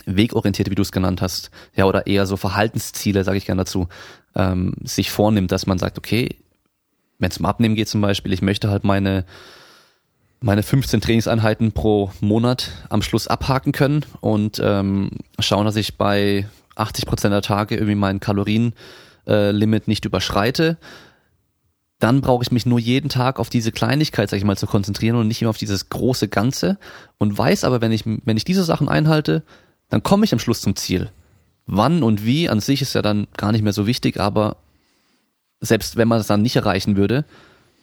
[0.05, 3.87] wegorientierte, wie du es genannt hast, ja, oder eher so Verhaltensziele, sage ich gerne dazu,
[4.35, 6.37] ähm, sich vornimmt, dass man sagt, okay,
[7.19, 9.25] wenn es um Abnehmen geht zum Beispiel, ich möchte halt meine
[10.43, 16.45] meine 15 Trainingseinheiten pro Monat am Schluss abhaken können und ähm, schauen, dass ich bei
[16.75, 18.73] 80 Prozent der Tage irgendwie mein Kalorienlimit
[19.25, 20.77] äh, nicht überschreite,
[21.99, 25.15] dann brauche ich mich nur jeden Tag auf diese Kleinigkeit, sag ich mal, zu konzentrieren
[25.15, 26.77] und nicht immer auf dieses große Ganze
[27.17, 29.43] und weiß aber, wenn ich, wenn ich diese Sachen einhalte,
[29.89, 31.09] dann komme ich am Schluss zum Ziel.
[31.65, 34.57] Wann und wie an sich ist ja dann gar nicht mehr so wichtig, aber
[35.63, 37.25] selbst wenn man es dann nicht erreichen würde,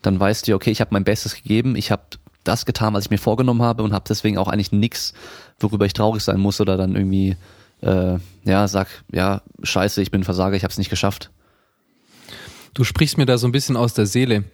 [0.03, 2.03] dann weißt du, okay, ich habe mein Bestes gegeben, ich habe
[2.45, 5.12] das getan, was ich mir vorgenommen habe und habe deswegen auch eigentlich nichts,
[5.59, 7.37] worüber ich traurig sein muss oder dann irgendwie
[7.83, 11.31] äh, ja, sag, ja, scheiße, ich bin Versager, ich habe es nicht geschafft.
[12.73, 14.45] Du sprichst mir da so ein bisschen aus der Seele.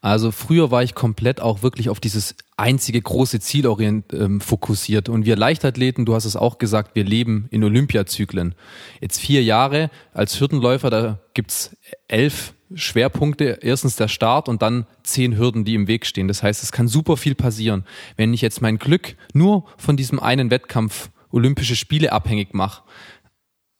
[0.00, 5.08] Also früher war ich komplett auch wirklich auf dieses einzige große Ziel orient, ähm, fokussiert.
[5.08, 8.54] Und wir Leichtathleten, du hast es auch gesagt, wir leben in Olympiazyklen.
[9.00, 13.58] Jetzt vier Jahre als Hürdenläufer, da gibt's elf Schwerpunkte.
[13.62, 16.28] Erstens der Start und dann zehn Hürden, die im Weg stehen.
[16.28, 17.84] Das heißt, es kann super viel passieren.
[18.16, 22.82] Wenn ich jetzt mein Glück nur von diesem einen Wettkampf Olympische Spiele abhängig mache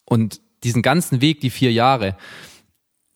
[0.04, 2.16] und diesen ganzen Weg, die vier Jahre,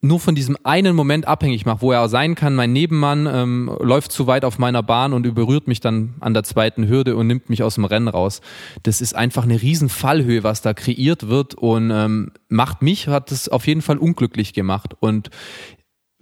[0.04, 4.10] nur von diesem einen Moment abhängig mache, wo er sein kann, mein Nebenmann ähm, läuft
[4.10, 7.48] zu weit auf meiner Bahn und überrührt mich dann an der zweiten Hürde und nimmt
[7.48, 8.40] mich aus dem Rennen raus.
[8.82, 13.30] Das ist einfach eine riesen Fallhöhe, was da kreiert wird und ähm, macht mich, hat
[13.30, 14.96] es auf jeden Fall unglücklich gemacht.
[14.98, 15.30] Und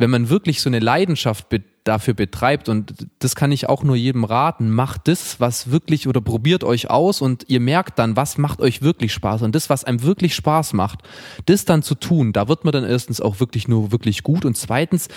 [0.00, 1.46] wenn man wirklich so eine Leidenschaft
[1.84, 6.20] dafür betreibt und das kann ich auch nur jedem raten, macht das, was wirklich oder
[6.20, 9.42] probiert euch aus und ihr merkt dann, was macht euch wirklich Spaß.
[9.42, 11.00] Und das, was einem wirklich Spaß macht,
[11.46, 14.44] das dann zu tun, da wird man dann erstens auch wirklich nur wirklich gut.
[14.44, 15.08] Und zweitens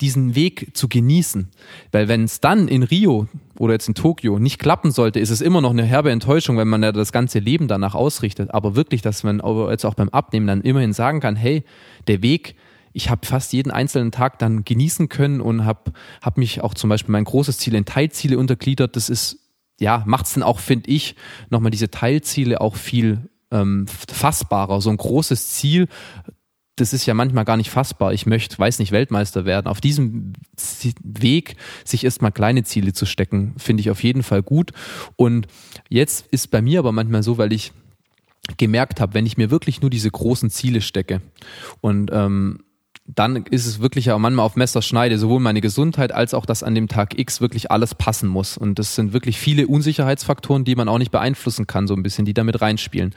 [0.00, 1.48] diesen Weg zu genießen,
[1.92, 5.40] weil wenn es dann in Rio oder jetzt in Tokio nicht klappen sollte, ist es
[5.40, 9.02] immer noch eine herbe Enttäuschung, wenn man ja das ganze Leben danach ausrichtet, aber wirklich,
[9.02, 11.64] dass man jetzt auch beim Abnehmen dann immerhin sagen kann, hey,
[12.06, 12.54] der Weg
[12.96, 16.88] ich habe fast jeden einzelnen Tag dann genießen können und habe hab mich auch zum
[16.88, 18.96] Beispiel mein großes Ziel in Teilziele untergliedert.
[18.96, 19.38] Das ist,
[19.78, 21.14] ja, macht es dann auch, finde ich,
[21.50, 24.80] nochmal diese Teilziele auch viel ähm, fassbarer.
[24.80, 25.88] So ein großes Ziel,
[26.76, 28.14] das ist ja manchmal gar nicht fassbar.
[28.14, 29.66] Ich möchte, weiß nicht, Weltmeister werden.
[29.66, 30.32] Auf diesem
[31.02, 34.72] Weg, sich erstmal kleine Ziele zu stecken, finde ich auf jeden Fall gut.
[35.16, 35.48] Und
[35.90, 37.72] jetzt ist bei mir aber manchmal so, weil ich
[38.56, 41.20] gemerkt habe, wenn ich mir wirklich nur diese großen Ziele stecke
[41.82, 42.60] und ähm,
[43.06, 46.74] dann ist es wirklich auch manchmal auf Messerschneide, sowohl meine Gesundheit als auch, dass an
[46.74, 48.58] dem Tag X wirklich alles passen muss.
[48.58, 52.24] Und das sind wirklich viele Unsicherheitsfaktoren, die man auch nicht beeinflussen kann, so ein bisschen,
[52.24, 53.14] die damit reinspielen.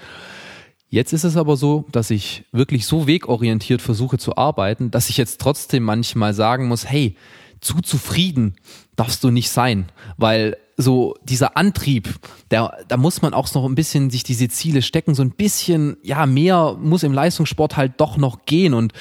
[0.90, 5.18] Jetzt ist es aber so, dass ich wirklich so wegorientiert versuche zu arbeiten, dass ich
[5.18, 7.16] jetzt trotzdem manchmal sagen muss, hey,
[7.62, 8.56] zu zufrieden
[8.96, 12.16] darfst du nicht sein, weil so dieser Antrieb,
[12.52, 15.98] der, da muss man auch noch ein bisschen sich diese Ziele stecken, so ein bisschen,
[16.04, 18.94] ja, mehr muss im Leistungssport halt doch noch gehen und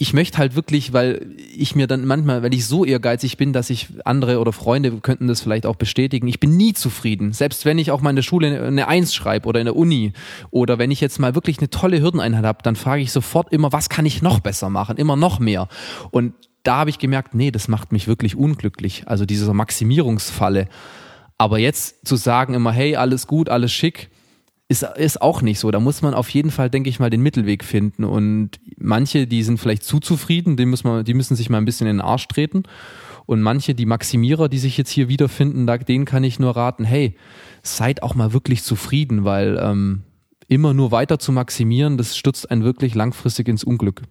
[0.00, 3.68] ich möchte halt wirklich, weil ich mir dann manchmal, weil ich so ehrgeizig bin, dass
[3.68, 7.34] ich andere oder Freunde könnten das vielleicht auch bestätigen, ich bin nie zufrieden.
[7.34, 10.14] Selbst wenn ich auch mal in der Schule eine Eins schreibe oder in der Uni
[10.50, 13.72] oder wenn ich jetzt mal wirklich eine tolle Hürdeneinheit habe, dann frage ich sofort immer,
[13.72, 15.68] was kann ich noch besser machen, immer noch mehr.
[16.10, 16.32] Und
[16.62, 19.02] da habe ich gemerkt, nee, das macht mich wirklich unglücklich.
[19.04, 20.68] Also diese Maximierungsfalle.
[21.36, 24.08] Aber jetzt zu sagen immer, hey, alles gut, alles schick,
[24.70, 25.72] ist, ist auch nicht so.
[25.72, 28.04] Da muss man auf jeden Fall, denke ich mal, den Mittelweg finden.
[28.04, 31.64] Und manche, die sind vielleicht zu zufrieden, die müssen, wir, die müssen sich mal ein
[31.64, 32.62] bisschen in den Arsch treten.
[33.26, 36.84] Und manche, die Maximierer, die sich jetzt hier wiederfinden, da, denen kann ich nur raten,
[36.84, 37.16] hey,
[37.64, 40.02] seid auch mal wirklich zufrieden, weil ähm,
[40.46, 44.02] immer nur weiter zu maximieren, das stürzt einen wirklich langfristig ins Unglück.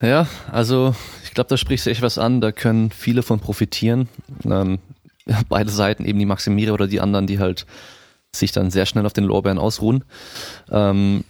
[0.00, 4.08] Ja, also ich glaube, da sprichst du echt was an, da können viele von profitieren.
[4.46, 4.78] Ähm,
[5.50, 7.66] beide Seiten, eben die Maximierer oder die anderen, die halt
[8.38, 10.04] sich dann sehr schnell auf den Lorbeeren ausruhen.
[10.70, 11.24] Ähm,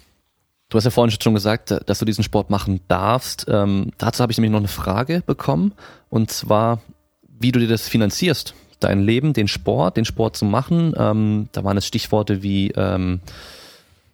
[0.69, 3.47] du hast ja vorhin schon gesagt, dass du diesen Sport machen darfst.
[3.49, 5.73] Ähm, dazu habe ich nämlich noch eine Frage bekommen
[6.09, 6.81] und zwar,
[7.23, 8.55] wie du dir das finanzierst.
[8.81, 10.95] Dein Leben, den Sport, den Sport zu machen.
[10.99, 13.21] Ähm, da waren es Stichworte wie, ähm,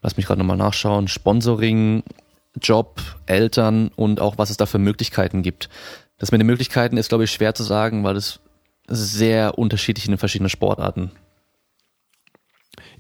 [0.03, 2.05] lass mich gerade nochmal nachschauen, Sponsoring,
[2.61, 5.69] Job, Eltern und auch was es da für Möglichkeiten gibt.
[6.19, 8.39] Das mit den Möglichkeiten ist, glaube ich, schwer zu sagen, weil es
[8.87, 11.11] sehr unterschiedlich in den verschiedenen Sportarten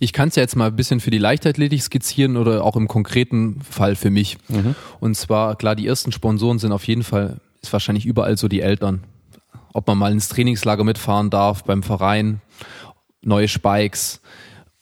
[0.02, 2.88] ich kann es ja jetzt mal ein bisschen für die Leichtathletik skizzieren oder auch im
[2.88, 4.36] konkreten Fall für mich.
[4.48, 4.74] Mhm.
[4.98, 8.62] Und zwar, klar, die ersten Sponsoren sind auf jeden Fall, ist wahrscheinlich überall so die
[8.62, 9.04] Eltern.
[9.72, 12.40] Ob man mal ins Trainingslager mitfahren darf beim Verein,
[13.22, 14.20] neue Spikes,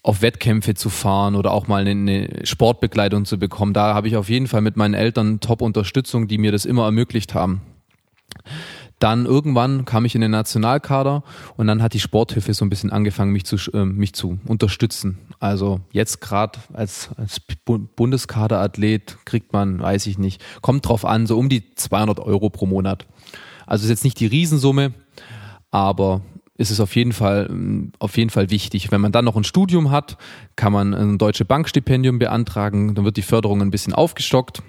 [0.02, 3.74] auf Wettkämpfe zu fahren oder auch mal eine Sportbekleidung zu bekommen.
[3.74, 7.34] Da habe ich auf jeden Fall mit meinen Eltern Top-Unterstützung, die mir das immer ermöglicht
[7.34, 7.60] haben.
[9.00, 11.24] Dann irgendwann kam ich in den Nationalkader
[11.56, 15.18] und dann hat die Sporthilfe so ein bisschen angefangen, mich zu, äh, mich zu unterstützen.
[15.40, 17.40] Also jetzt gerade als, als
[17.96, 22.66] Bundeskaderathlet kriegt man, weiß ich nicht, kommt drauf an, so um die 200 Euro pro
[22.66, 23.06] Monat.
[23.66, 24.92] Also ist jetzt nicht die Riesensumme,
[25.70, 26.20] aber
[26.58, 27.48] ist es auf jeden Fall,
[28.00, 28.92] auf jeden Fall wichtig.
[28.92, 30.18] Wenn man dann noch ein Studium hat,
[30.56, 34.62] kann man ein deutsche Bankstipendium beantragen, dann wird die Förderung ein bisschen aufgestockt.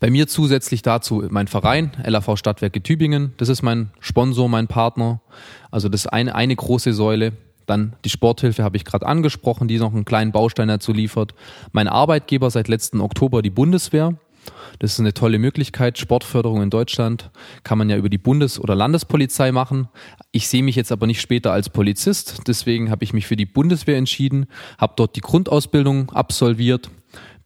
[0.00, 3.32] Bei mir zusätzlich dazu mein Verein, LAV Stadtwerke Tübingen.
[3.36, 5.20] Das ist mein Sponsor, mein Partner.
[5.70, 7.32] Also das ist eine, eine große Säule.
[7.66, 11.34] Dann die Sporthilfe habe ich gerade angesprochen, die noch einen kleinen Baustein dazu liefert.
[11.72, 14.14] Mein Arbeitgeber seit letzten Oktober die Bundeswehr.
[14.78, 15.98] Das ist eine tolle Möglichkeit.
[15.98, 17.30] Sportförderung in Deutschland
[17.64, 19.88] kann man ja über die Bundes- oder Landespolizei machen.
[20.30, 22.42] Ich sehe mich jetzt aber nicht später als Polizist.
[22.46, 24.46] Deswegen habe ich mich für die Bundeswehr entschieden,
[24.78, 26.90] habe dort die Grundausbildung absolviert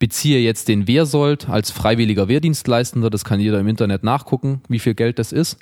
[0.00, 4.94] beziehe jetzt den Wehrsold als freiwilliger Wehrdienstleistender, das kann jeder im Internet nachgucken, wie viel
[4.94, 5.58] Geld das ist,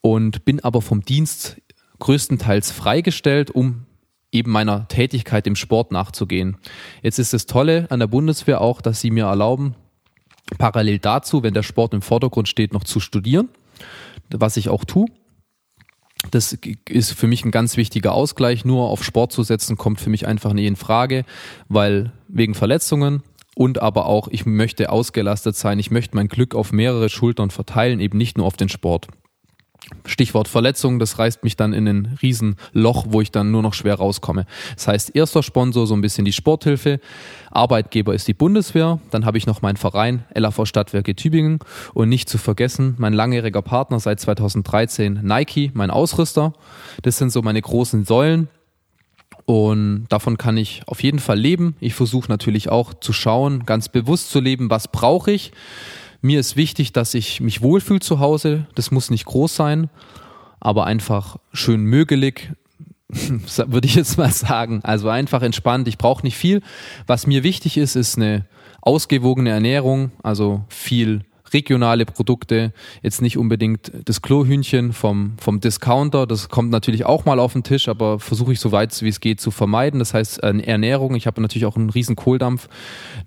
[0.00, 1.60] und bin aber vom Dienst
[1.98, 3.84] größtenteils freigestellt, um
[4.30, 6.56] eben meiner Tätigkeit im Sport nachzugehen.
[7.02, 9.74] Jetzt ist das Tolle an der Bundeswehr auch, dass sie mir erlauben,
[10.58, 13.48] parallel dazu, wenn der Sport im Vordergrund steht, noch zu studieren,
[14.30, 15.06] was ich auch tue.
[16.30, 16.56] Das
[16.88, 18.64] ist für mich ein ganz wichtiger Ausgleich.
[18.64, 21.24] Nur auf Sport zu setzen, kommt für mich einfach nie in Frage,
[21.68, 25.78] weil wegen Verletzungen und aber auch, ich möchte ausgelastet sein.
[25.78, 29.08] Ich möchte mein Glück auf mehrere Schultern verteilen, eben nicht nur auf den Sport.
[30.06, 33.96] Stichwort Verletzung, das reißt mich dann in ein Riesenloch, wo ich dann nur noch schwer
[33.96, 34.46] rauskomme.
[34.74, 37.00] Das heißt, erster Sponsor so ein bisschen die Sporthilfe,
[37.50, 41.58] Arbeitgeber ist die Bundeswehr, dann habe ich noch meinen Verein LAV Stadtwerke Tübingen
[41.94, 46.52] und nicht zu vergessen, mein langjähriger Partner seit 2013 Nike, mein Ausrüster.
[47.02, 48.48] Das sind so meine großen Säulen.
[49.44, 51.76] Und davon kann ich auf jeden Fall leben.
[51.80, 55.52] Ich versuche natürlich auch zu schauen, ganz bewusst zu leben, was brauche ich
[56.22, 58.66] mir ist wichtig, dass ich mich wohlfühle zu Hause.
[58.76, 59.90] Das muss nicht groß sein,
[60.60, 62.52] aber einfach schön mögelig,
[63.08, 64.80] würde ich jetzt mal sagen.
[64.84, 65.88] Also einfach entspannt.
[65.88, 66.62] Ich brauche nicht viel.
[67.08, 68.46] Was mir wichtig ist, ist eine
[68.80, 76.48] ausgewogene Ernährung, also viel regionale Produkte, jetzt nicht unbedingt das Klohühnchen vom, vom Discounter, das
[76.48, 79.40] kommt natürlich auch mal auf den Tisch, aber versuche ich so weit wie es geht
[79.40, 79.98] zu vermeiden.
[79.98, 82.68] Das heißt äh, Ernährung, ich habe natürlich auch einen riesen Kohldampf,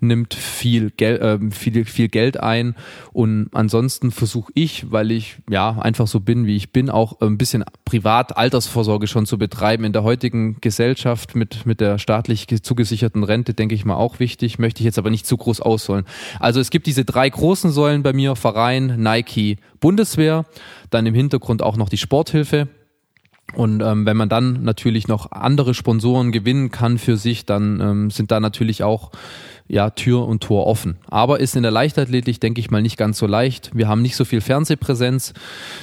[0.00, 2.74] nimmt viel, Gel äh, viel, viel Geld ein
[3.12, 7.38] und ansonsten versuche ich, weil ich ja einfach so bin, wie ich bin, auch ein
[7.38, 9.84] bisschen privat Altersvorsorge schon zu betreiben.
[9.84, 14.58] In der heutigen Gesellschaft mit, mit der staatlich zugesicherten Rente, denke ich mal, auch wichtig,
[14.58, 16.04] möchte ich jetzt aber nicht zu groß ausholen.
[16.40, 20.46] Also es gibt diese drei großen Säulen bei mir, Verein, Nike, Bundeswehr,
[20.90, 22.68] dann im Hintergrund auch noch die Sporthilfe.
[23.54, 28.10] Und ähm, wenn man dann natürlich noch andere Sponsoren gewinnen kann für sich, dann ähm,
[28.10, 29.12] sind da natürlich auch
[29.68, 30.96] ja, Tür und Tor offen.
[31.08, 33.70] Aber ist in der Leichtathletik, denke ich mal, nicht ganz so leicht.
[33.72, 35.32] Wir haben nicht so viel Fernsehpräsenz.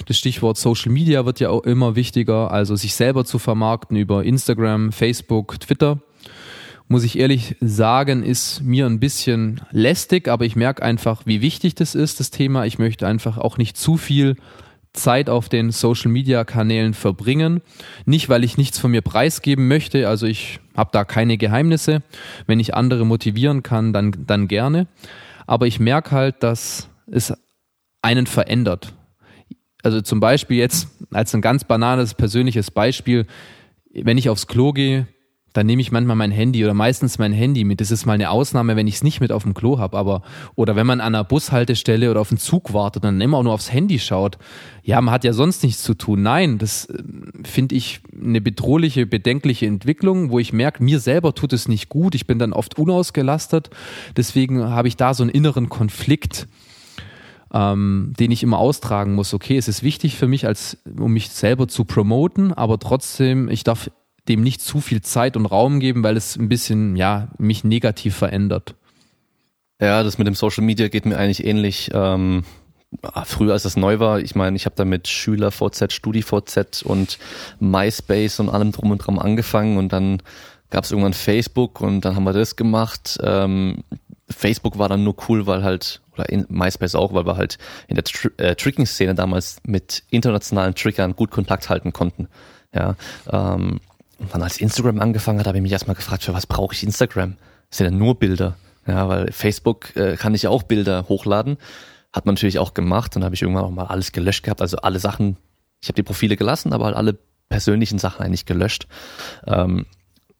[0.07, 4.23] Das Stichwort Social Media wird ja auch immer wichtiger, also sich selber zu vermarkten über
[4.23, 5.99] Instagram, Facebook, Twitter
[6.93, 11.73] muss ich ehrlich sagen, ist mir ein bisschen lästig, aber ich merke einfach, wie wichtig
[11.73, 12.67] das ist, das Thema.
[12.67, 14.35] Ich möchte einfach auch nicht zu viel
[14.93, 17.61] Zeit auf den Social Media Kanälen verbringen.
[18.05, 22.03] Nicht, weil ich nichts von mir preisgeben möchte, also ich habe da keine Geheimnisse.
[22.45, 24.85] Wenn ich andere motivieren kann, dann, dann gerne.
[25.47, 27.33] Aber ich merke halt, dass es
[28.03, 28.93] einen verändert.
[29.81, 33.25] Also zum Beispiel jetzt als ein ganz banales persönliches Beispiel,
[33.91, 35.07] wenn ich aufs Klo gehe,
[35.53, 37.79] dann nehme ich manchmal mein Handy oder meistens mein Handy mit.
[37.79, 40.23] Das ist mal eine Ausnahme, wenn ich es nicht mit auf dem Klo habe, aber
[40.55, 43.43] oder wenn man an einer Bushaltestelle oder auf einen Zug wartet und dann immer auch
[43.43, 44.39] nur aufs Handy schaut.
[44.81, 46.23] Ja, man hat ja sonst nichts zu tun.
[46.23, 47.03] Nein, das äh,
[47.43, 52.15] finde ich eine bedrohliche, bedenkliche Entwicklung, wo ich merke, mir selber tut es nicht gut.
[52.15, 53.69] Ich bin dann oft unausgelastet.
[54.17, 56.47] Deswegen habe ich da so einen inneren Konflikt.
[57.55, 59.31] Ähm, den ich immer austragen muss.
[59.31, 63.63] Okay, es ist wichtig für mich, als um mich selber zu promoten, aber trotzdem, ich
[63.63, 63.91] darf
[64.27, 68.15] dem nicht zu viel Zeit und Raum geben, weil es ein bisschen, ja, mich negativ
[68.15, 68.75] verändert.
[69.81, 71.91] Ja, das mit dem Social Media geht mir eigentlich ähnlich.
[71.93, 72.43] Ähm,
[73.25, 77.17] früher, als das neu war, ich meine, ich habe da mit SchülerVZ, StudiVZ und
[77.59, 80.21] MySpace und allem drum und dran angefangen und dann
[80.69, 83.19] gab es irgendwann Facebook und dann haben wir das gemacht.
[83.21, 83.83] Ähm,
[84.29, 87.57] Facebook war dann nur cool, weil halt, oder in MySpace auch, weil wir halt
[87.87, 92.27] in der Tr äh, Tricking-Szene damals mit internationalen Trickern gut Kontakt halten konnten.
[92.73, 92.95] Ja,
[93.29, 93.79] ähm,
[94.23, 96.83] und dann als Instagram angefangen hat, habe ich mich erstmal gefragt, für was brauche ich
[96.83, 97.35] Instagram?
[97.69, 98.55] Das sind ja nur Bilder.
[98.87, 101.57] Ja, weil Facebook äh, kann ich ja auch Bilder hochladen.
[102.13, 103.15] Hat man natürlich auch gemacht.
[103.15, 104.61] Dann habe ich irgendwann auch mal alles gelöscht gehabt.
[104.61, 105.37] Also alle Sachen,
[105.81, 107.17] ich habe die Profile gelassen, aber halt alle
[107.49, 108.87] persönlichen Sachen eigentlich gelöscht.
[109.45, 109.85] Ähm,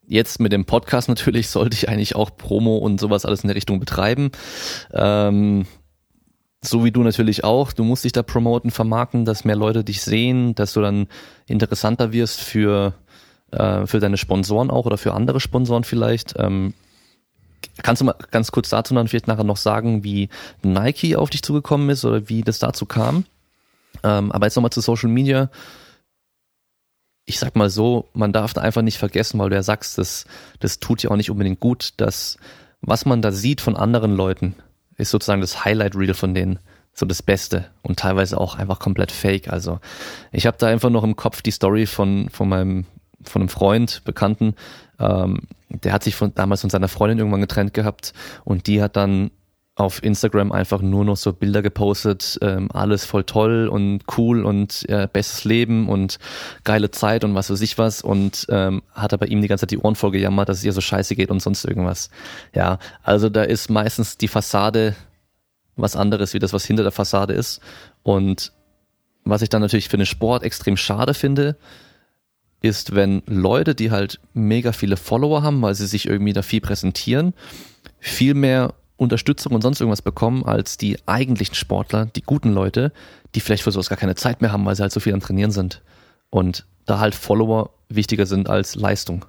[0.07, 3.55] jetzt mit dem Podcast natürlich sollte ich eigentlich auch Promo und sowas alles in der
[3.55, 4.31] Richtung betreiben.
[4.93, 5.65] Ähm,
[6.61, 7.73] so wie du natürlich auch.
[7.73, 11.07] Du musst dich da promoten, vermarkten, dass mehr Leute dich sehen, dass du dann
[11.45, 12.93] interessanter wirst für
[13.53, 16.35] äh, für deine Sponsoren auch oder für andere Sponsoren vielleicht.
[16.37, 16.73] Ähm,
[17.81, 20.29] kannst du mal ganz kurz dazu dann vielleicht nachher noch sagen, wie
[20.61, 23.25] Nike auf dich zugekommen ist oder wie das dazu kam?
[24.03, 25.49] Ähm, aber jetzt nochmal zu Social Media.
[27.25, 30.25] Ich sag mal so, man darf da einfach nicht vergessen, weil du ja sagst, das,
[30.59, 32.37] das tut ja auch nicht unbedingt gut, dass
[32.81, 34.55] was man da sieht von anderen Leuten,
[34.97, 36.59] ist sozusagen das Highlight Reel von denen
[36.93, 39.47] so das Beste und teilweise auch einfach komplett fake.
[39.51, 39.79] Also
[40.31, 42.85] ich habe da einfach noch im Kopf die Story von, von meinem
[43.29, 44.55] von einem Freund, Bekannten,
[44.99, 48.13] ähm, der hat sich von, damals von seiner Freundin irgendwann getrennt gehabt
[48.43, 49.31] und die hat dann
[49.75, 54.87] auf Instagram einfach nur noch so Bilder gepostet, ähm, alles voll toll und cool und
[54.87, 56.19] äh, bestes Leben und
[56.63, 59.71] geile Zeit und was weiß ich was und ähm, hat aber ihm die ganze Zeit
[59.71, 62.11] die Ohren voll gejammert, dass es ihr so scheiße geht und sonst irgendwas.
[62.53, 64.95] Ja, also da ist meistens die Fassade
[65.75, 67.59] was anderes wie das, was hinter der Fassade ist
[68.03, 68.51] und
[69.25, 71.57] was ich dann natürlich für den Sport extrem schade finde,
[72.63, 76.61] ist, wenn Leute, die halt mega viele Follower haben, weil sie sich irgendwie da viel
[76.61, 77.33] präsentieren,
[77.99, 82.91] viel mehr Unterstützung und sonst irgendwas bekommen als die eigentlichen Sportler, die guten Leute,
[83.35, 85.19] die vielleicht für sowas gar keine Zeit mehr haben, weil sie halt so viel am
[85.19, 85.81] Trainieren sind.
[86.29, 89.25] Und da halt Follower wichtiger sind als Leistung.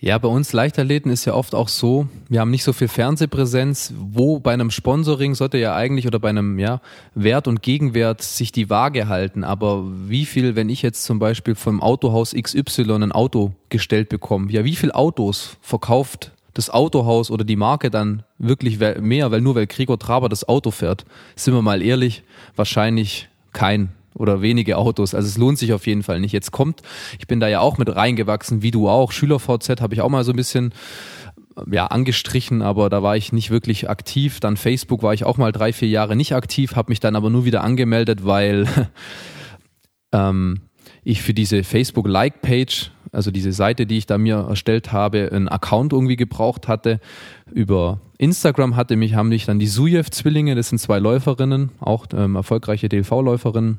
[0.00, 3.94] Ja, bei uns Leichtathleten ist ja oft auch so, wir haben nicht so viel Fernsehpräsenz,
[3.96, 6.80] wo bei einem Sponsoring sollte ja eigentlich oder bei einem ja,
[7.14, 9.44] Wert und Gegenwert sich die Waage halten.
[9.44, 14.50] Aber wie viel, wenn ich jetzt zum Beispiel vom Autohaus XY ein Auto gestellt bekomme,
[14.52, 19.54] ja, wie viel Autos verkauft das Autohaus oder die Marke dann wirklich mehr, weil nur
[19.54, 22.22] weil Gregor Traber das Auto fährt, sind wir mal ehrlich,
[22.56, 25.14] wahrscheinlich kein oder wenige Autos.
[25.14, 26.32] Also es lohnt sich auf jeden Fall nicht.
[26.32, 26.82] Jetzt kommt,
[27.18, 29.12] ich bin da ja auch mit reingewachsen, wie du auch.
[29.12, 30.72] Schüler-VZ habe ich auch mal so ein bisschen
[31.70, 34.40] ja, angestrichen, aber da war ich nicht wirklich aktiv.
[34.40, 37.30] Dann Facebook war ich auch mal drei, vier Jahre nicht aktiv, habe mich dann aber
[37.30, 38.66] nur wieder angemeldet, weil
[40.12, 40.60] ähm,
[41.02, 45.92] ich für diese Facebook-Like-Page, also diese Seite, die ich da mir erstellt habe, einen Account
[45.92, 47.00] irgendwie gebraucht hatte.
[47.52, 52.34] Über Instagram hatte mich, haben mich dann die Sujev-Zwillinge, das sind zwei Läuferinnen, auch ähm,
[52.34, 53.78] erfolgreiche DLV-Läuferinnen,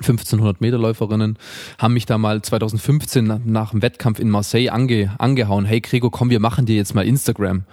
[0.00, 1.38] 1500 Meter Läuferinnen
[1.78, 5.64] haben mich da mal 2015 nach, dem Wettkampf in Marseille ange, angehauen.
[5.64, 7.64] Hey Gregor, komm, wir machen dir jetzt mal Instagram.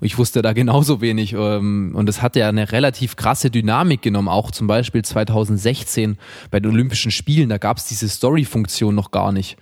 [0.00, 1.34] Und ich wusste da genauso wenig.
[1.34, 4.28] Ähm, und es hatte ja eine relativ krasse Dynamik genommen.
[4.28, 6.16] Auch zum Beispiel 2016
[6.50, 9.56] bei den Olympischen Spielen, da gab es diese Story-Funktion noch gar nicht.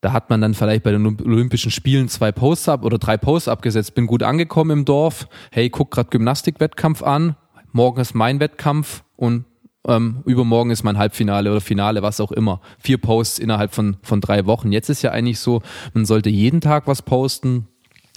[0.00, 3.48] Da hat man dann vielleicht bei den Olympischen Spielen zwei Posts ab oder drei Posts
[3.48, 3.94] abgesetzt.
[3.94, 5.28] Bin gut angekommen im Dorf.
[5.50, 7.34] Hey, guck grad Gymnastikwettkampf an.
[7.72, 9.44] Morgen ist mein Wettkampf und
[9.86, 12.60] ähm, übermorgen ist mein Halbfinale oder Finale, was auch immer.
[12.78, 14.72] Vier Posts innerhalb von, von drei Wochen.
[14.72, 15.62] Jetzt ist ja eigentlich so,
[15.94, 17.68] man sollte jeden Tag was posten,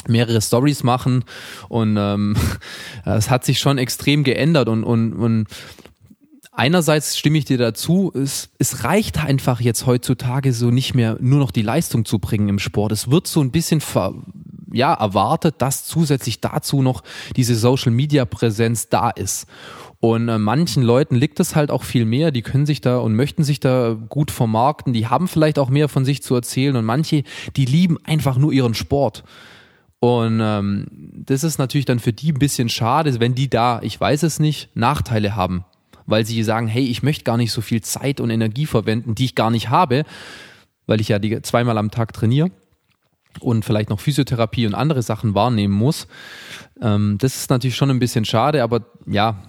[0.08, 1.24] mehrere Stories machen
[1.70, 2.36] und ähm,
[3.06, 5.48] es hat sich schon extrem geändert und, und, und
[6.52, 11.40] einerseits stimme ich dir dazu, es, es reicht einfach jetzt heutzutage so nicht mehr nur
[11.40, 12.92] noch die Leistung zu bringen im Sport.
[12.92, 14.14] Es wird so ein bisschen ver,
[14.72, 17.04] ja, erwartet, dass zusätzlich dazu noch
[17.36, 19.48] diese Social Media Präsenz da ist.
[20.02, 23.16] Und äh, manchen Leuten liegt es halt auch viel mehr, die können sich da und
[23.16, 26.86] möchten sich da gut vermarkten, die haben vielleicht auch mehr von sich zu erzählen und
[26.86, 27.24] manche,
[27.56, 29.24] die lieben einfach nur ihren Sport.
[30.00, 34.02] Und ähm, das ist natürlich dann für die ein bisschen schade, wenn die da, ich
[34.02, 35.66] weiß es nicht, Nachteile haben,
[36.08, 39.26] weil sie sagen, hey, ich möchte gar nicht so viel Zeit und Energie verwenden, die
[39.26, 40.04] ich gar nicht habe,
[40.88, 42.50] weil ich ja die zweimal am Tag trainiere
[43.40, 46.08] und vielleicht noch Physiotherapie und andere Sachen wahrnehmen muss.
[46.82, 49.44] Ähm, das ist natürlich schon ein bisschen schade, aber ja,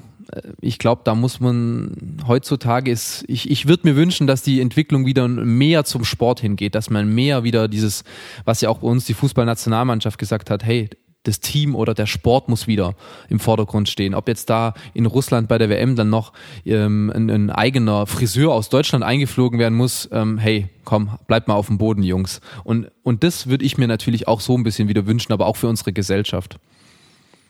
[0.61, 5.07] ich glaube, da muss man heutzutage ist, ich, ich würde mir wünschen, dass die Entwicklung
[5.07, 8.05] wieder mehr zum Sport hingeht, dass man mehr wieder dieses,
[8.45, 10.89] was ja auch bei uns die Fußballnationalmannschaft gesagt hat, hey,
[11.25, 12.95] das Team oder der Sport muss wieder
[13.29, 14.15] im Vordergrund stehen.
[14.15, 16.33] Ob jetzt da in Russland bei der WM dann noch
[16.65, 21.55] ähm, ein, ein, eigener Friseur aus Deutschland eingeflogen werden muss, ähm, hey, komm, bleibt mal
[21.55, 22.41] auf dem Boden, Jungs.
[22.65, 25.57] Und, und das würde ich mir natürlich auch so ein bisschen wieder wünschen, aber auch
[25.57, 26.59] für unsere Gesellschaft.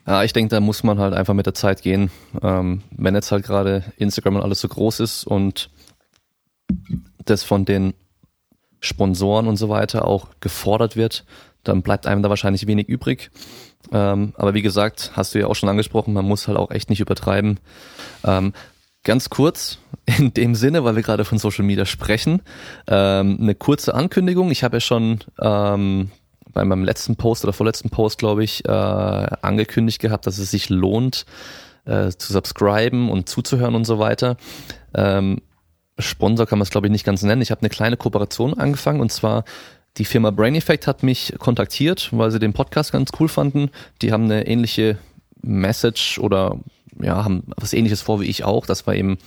[0.06, 2.10] Ja, ich denke, da muss man halt einfach mit der Zeit gehen.
[2.42, 5.70] Ähm, wenn jetzt halt gerade Instagram und alles so groß ist und
[7.24, 7.94] das von den
[8.80, 11.24] Sponsoren und so weiter auch gefordert wird,
[11.62, 13.30] dann bleibt einem da wahrscheinlich wenig übrig.
[13.92, 16.90] Ähm, aber wie gesagt, hast du ja auch schon angesprochen, man muss halt auch echt
[16.90, 17.60] nicht übertreiben.
[18.24, 18.52] Ähm,
[19.04, 19.78] ganz kurz,
[20.18, 22.42] in dem Sinne, weil wir gerade von Social Media sprechen,
[22.88, 24.50] ähm, eine kurze Ankündigung.
[24.50, 26.10] Ich habe ja schon ähm,
[26.52, 30.68] bei meinem letzten Post oder vorletzten Post, glaube ich, äh, angekündigt gehabt, dass es sich
[30.68, 31.26] lohnt,
[31.84, 34.36] äh, zu subscriben und zuzuhören und so weiter.
[34.94, 35.40] Ähm,
[35.98, 37.42] Sponsor kann man es, glaube ich, nicht ganz nennen.
[37.42, 39.44] Ich habe eine kleine Kooperation angefangen und zwar
[39.98, 43.70] die Firma Brain Effect hat mich kontaktiert, weil sie den Podcast ganz cool fanden.
[44.00, 44.98] Die haben eine ähnliche
[45.42, 46.58] Message oder
[47.00, 49.18] ja, haben was ähnliches vor wie ich auch, dass wir eben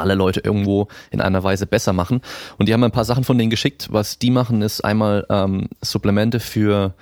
[0.00, 2.20] alle Leute irgendwo in einer Weise besser machen.
[2.58, 3.88] Und die haben ein paar Sachen von denen geschickt.
[3.90, 6.94] Was die machen, ist einmal ähm, Supplemente für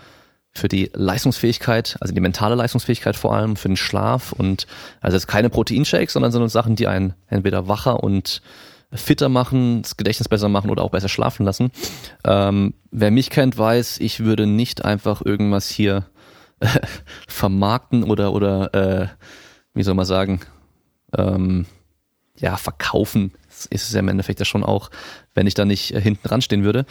[0.56, 4.66] für die Leistungsfähigkeit, also die mentale Leistungsfähigkeit vor allem, für den Schlaf und
[5.00, 8.40] also jetzt keine Proteinshakes, sondern so Sachen, die einen entweder wacher und
[8.92, 11.70] fitter machen, das Gedächtnis besser machen oder auch besser schlafen lassen.
[12.24, 16.06] Ähm, wer mich kennt, weiß, ich würde nicht einfach irgendwas hier
[16.60, 16.68] äh,
[17.28, 19.08] vermarkten oder oder äh,
[19.74, 20.40] wie soll man sagen,
[21.16, 21.66] ähm,
[22.38, 23.32] ja, verkaufen
[23.70, 24.90] ist es ja im Endeffekt ja schon auch,
[25.34, 26.86] wenn ich da nicht äh, hinten dran stehen würde.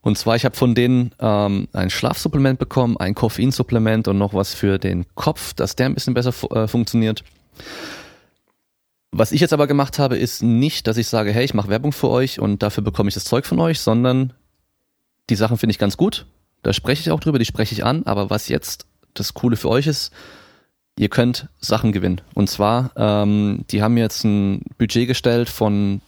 [0.00, 4.54] Und zwar, ich habe von denen ähm, ein Schlafsupplement bekommen, ein Koffeinsupplement und noch was
[4.54, 7.24] für den Kopf, dass der ein bisschen besser fu äh, funktioniert.
[9.10, 11.92] Was ich jetzt aber gemacht habe, ist nicht, dass ich sage, hey, ich mache Werbung
[11.92, 14.32] für euch und dafür bekomme ich das Zeug von euch, sondern
[15.28, 16.26] die Sachen finde ich ganz gut.
[16.62, 18.04] Da spreche ich auch drüber, die spreche ich an.
[18.04, 20.12] Aber was jetzt das Coole für euch ist,
[20.98, 22.20] ihr könnt Sachen gewinnen.
[22.34, 26.00] Und zwar, ähm, die haben jetzt ein Budget gestellt von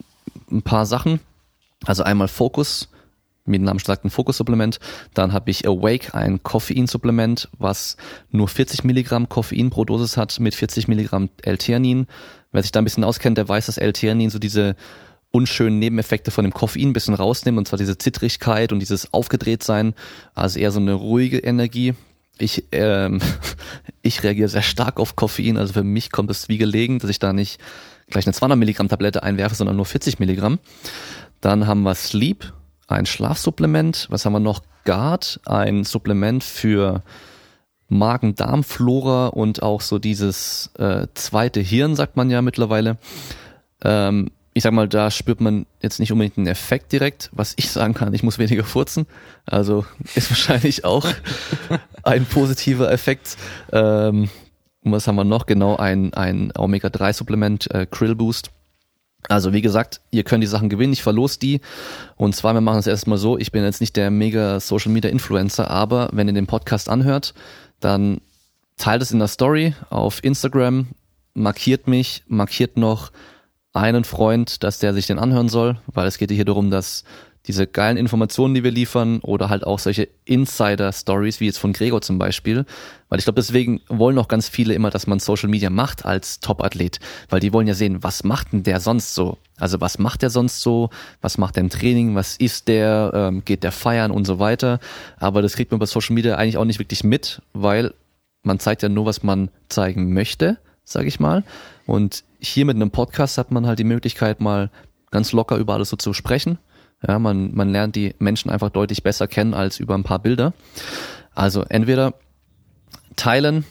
[0.50, 1.20] ein paar Sachen.
[1.86, 2.88] Also einmal Focus
[3.48, 4.78] wie der Name schon sagt, ein Fokus-Supplement.
[5.14, 7.96] Dann habe ich Awake, ein Koffein-Supplement, was
[8.30, 12.06] nur 40 Milligramm Koffein pro Dosis hat mit 40 Milligramm L-Theanin.
[12.52, 14.76] Wer sich da ein bisschen auskennt, der weiß, dass L-Theanin so diese
[15.30, 19.94] unschönen Nebeneffekte von dem Koffein ein bisschen rausnimmt, und zwar diese Zittrigkeit und dieses Aufgedrehtsein,
[20.34, 21.94] also eher so eine ruhige Energie.
[22.38, 23.20] Ich, ähm,
[24.02, 27.18] ich reagiere sehr stark auf Koffein, also für mich kommt es wie gelegen, dass ich
[27.18, 27.60] da nicht
[28.08, 30.58] gleich eine 200 Milligramm Tablette einwerfe, sondern nur 40 Milligramm.
[31.40, 32.52] Dann haben wir Sleep,
[32.86, 34.06] ein Schlafsupplement.
[34.10, 34.62] Was haben wir noch?
[34.84, 37.02] Guard, ein Supplement für
[37.88, 42.96] Magen-Darm-Flora und auch so dieses äh, zweite Hirn, sagt man ja mittlerweile.
[43.84, 47.30] Ähm, ich sag mal, da spürt man jetzt nicht unbedingt einen Effekt direkt.
[47.32, 49.06] Was ich sagen kann, ich muss weniger furzen.
[49.46, 49.86] Also
[50.16, 51.06] ist wahrscheinlich auch
[52.02, 53.36] ein positiver Effekt.
[53.70, 54.30] Ähm,
[54.82, 55.46] was haben wir noch?
[55.46, 58.50] Genau, ein, ein Omega-3-Supplement, äh, Krill Boost.
[59.28, 61.60] Also wie gesagt, ihr könnt die Sachen gewinnen, ich verlos die.
[62.16, 65.08] Und zwar, wir machen es erstmal so, ich bin jetzt nicht der mega Social Media
[65.08, 67.32] Influencer, aber wenn ihr den Podcast anhört,
[67.78, 68.20] dann
[68.76, 70.88] teilt es in der Story auf Instagram,
[71.34, 73.12] markiert mich, markiert noch
[73.78, 77.04] einen Freund, dass der sich den anhören soll, weil es geht hier darum, dass
[77.46, 82.02] diese geilen Informationen, die wir liefern oder halt auch solche Insider-Stories, wie jetzt von Gregor
[82.02, 82.66] zum Beispiel,
[83.08, 86.40] weil ich glaube, deswegen wollen auch ganz viele immer, dass man Social Media macht als
[86.40, 87.00] Top-Athlet,
[87.30, 89.38] weil die wollen ja sehen, was macht denn der sonst so?
[89.56, 90.90] Also was macht der sonst so?
[91.22, 92.14] Was macht der im Training?
[92.14, 93.12] Was ist der?
[93.14, 94.78] Ähm, geht der feiern und so weiter?
[95.18, 97.94] Aber das kriegt man bei Social Media eigentlich auch nicht wirklich mit, weil
[98.42, 100.58] man zeigt ja nur, was man zeigen möchte,
[100.92, 101.44] sage ich mal.
[101.86, 104.70] Und hier mit einem Podcast hat man halt die Möglichkeit, mal
[105.10, 106.58] ganz locker über alles so zu sprechen
[107.06, 110.52] ja, man, man lernt die Menschen einfach deutlich besser kennen als über ein paar Bilder.
[111.34, 112.14] Also entweder
[113.16, 113.64] teilen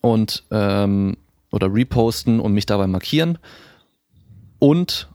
[0.00, 1.16] und ähm,
[1.50, 3.38] oder reposten und mich dabei markieren
[4.58, 5.08] und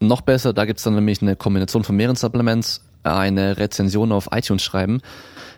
[0.00, 4.62] noch besser, da gibt's dann nämlich eine Kombination von mehreren Supplements, eine Rezension auf iTunes
[4.62, 5.02] schreiben.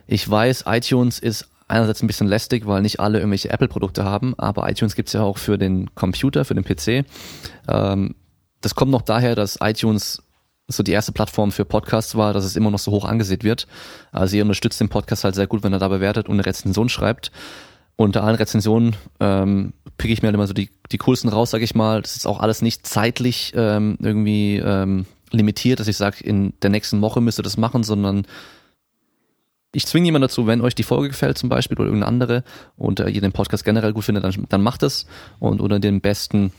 [0.09, 4.69] Ich weiß, iTunes ist einerseits ein bisschen lästig, weil nicht alle irgendwelche Apple-Produkte haben, aber
[4.71, 7.07] iTunes gibt's ja auch für den Computer, für den PC.
[7.69, 8.15] Ähm,
[8.61, 10.23] das kommt noch daher, dass iTunes
[10.69, 13.67] so die erste Plattform für Podcasts war, dass es immer noch so hoch angesehen wird.
[14.11, 16.89] Also ihr unterstützt den Podcast halt sehr gut, wenn er da bewertet und eine Rezension
[16.89, 17.31] schreibt.
[17.97, 21.63] Unter allen Rezensionen ähm, pick ich mir halt immer so die, die coolsten raus, sag
[21.63, 22.01] ich mal.
[22.01, 26.71] Das ist auch alles nicht zeitlich ähm, irgendwie ähm, limitiert, dass ich sage, in der
[26.71, 28.27] nächsten Woche müsst ihr das machen, sondern
[29.75, 32.45] ich zwinge jemanden dazu, wenn euch die Folge gefällt zum Beispiel oder irgendeine andere
[32.77, 35.07] und äh, ihr den Podcast generell gut findet, dann, dann macht es
[35.39, 36.53] und unter den besten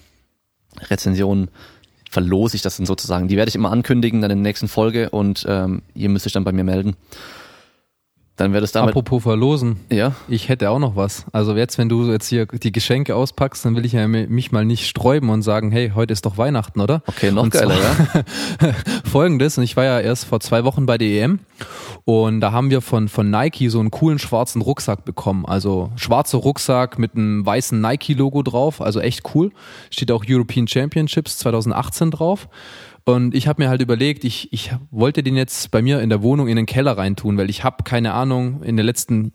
[0.90, 1.50] Rezensionen
[2.10, 3.28] verlose ich das dann sozusagen.
[3.28, 6.34] Die werde ich immer ankündigen, dann in der nächsten Folge und ähm, ihr müsst euch
[6.34, 6.96] dann bei mir melden.
[8.36, 8.90] Dann wäre das damit.
[8.90, 9.80] Apropos verlosen.
[9.92, 10.14] Ja.
[10.28, 11.26] Ich hätte auch noch was.
[11.34, 14.66] Also jetzt, wenn du jetzt hier die Geschenke auspackst, dann will ich ja mich mal
[14.66, 17.04] nicht sträuben und sagen, hey, heute ist doch Weihnachten, oder?
[17.06, 18.74] Okay, noch und geiler, ja.
[19.04, 21.40] Folgendes, und ich war ja erst vor zwei Wochen bei der EM
[22.06, 25.46] und da haben wir von, von Nike so einen coolen schwarzen Rucksack bekommen.
[25.46, 29.52] Also schwarzer Rucksack mit einem weißen Nike-Logo drauf, also echt cool.
[29.92, 32.48] Steht auch European Championships 2018 drauf.
[33.06, 36.22] Und ich habe mir halt überlegt, ich, ich wollte den jetzt bei mir in der
[36.22, 39.34] Wohnung in den Keller reintun, weil ich habe keine Ahnung, in den letzten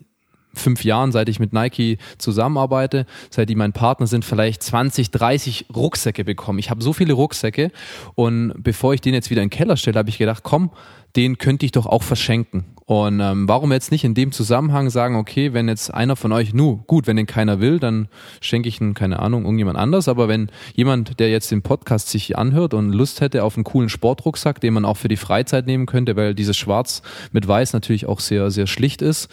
[0.53, 5.67] fünf Jahren, seit ich mit Nike zusammenarbeite, seit die mein Partner sind, vielleicht 20, 30
[5.75, 6.57] Rucksäcke bekommen.
[6.57, 7.71] Ich habe so viele Rucksäcke
[8.15, 10.71] und bevor ich den jetzt wieder in den Keller stelle, habe ich gedacht, komm,
[11.15, 12.65] den könnte ich doch auch verschenken.
[12.89, 16.55] Und ähm, warum jetzt nicht in dem Zusammenhang sagen, okay, wenn jetzt einer von euch,
[16.55, 18.07] nu, gut, wenn den keiner will, dann
[18.41, 20.07] schenke ich ihn, keine Ahnung, irgendjemand anders.
[20.07, 23.89] Aber wenn jemand, der jetzt den Podcast sich anhört und Lust hätte auf einen coolen
[23.89, 28.07] Sportrucksack, den man auch für die Freizeit nehmen könnte, weil dieses Schwarz mit Weiß natürlich
[28.07, 29.29] auch sehr, sehr schlicht ist,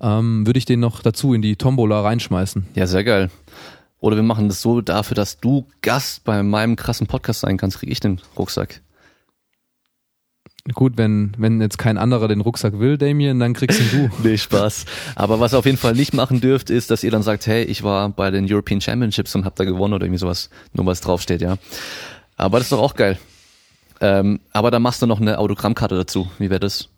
[0.00, 2.68] ähm, würde ich den noch dazu in die Tombola reinschmeißen.
[2.76, 3.28] Ja, sehr geil.
[3.98, 7.80] Oder wir machen das so dafür, dass du Gast bei meinem krassen Podcast sein kannst,
[7.80, 8.82] kriege ich den Rucksack.
[10.74, 14.10] Gut, wenn, wenn jetzt kein anderer den Rucksack will, Damien, dann kriegst ihn du.
[14.28, 14.84] nee, Spaß.
[15.14, 17.64] Aber was ihr auf jeden Fall nicht machen dürft, ist, dass ihr dann sagt, hey,
[17.64, 21.00] ich war bei den European Championships und hab da gewonnen oder irgendwie sowas, nur was
[21.00, 21.56] draufsteht, ja.
[22.36, 23.18] Aber das ist doch auch geil.
[24.02, 26.30] Ähm, aber dann machst du noch eine Autogrammkarte dazu.
[26.38, 26.88] Wie wäre das?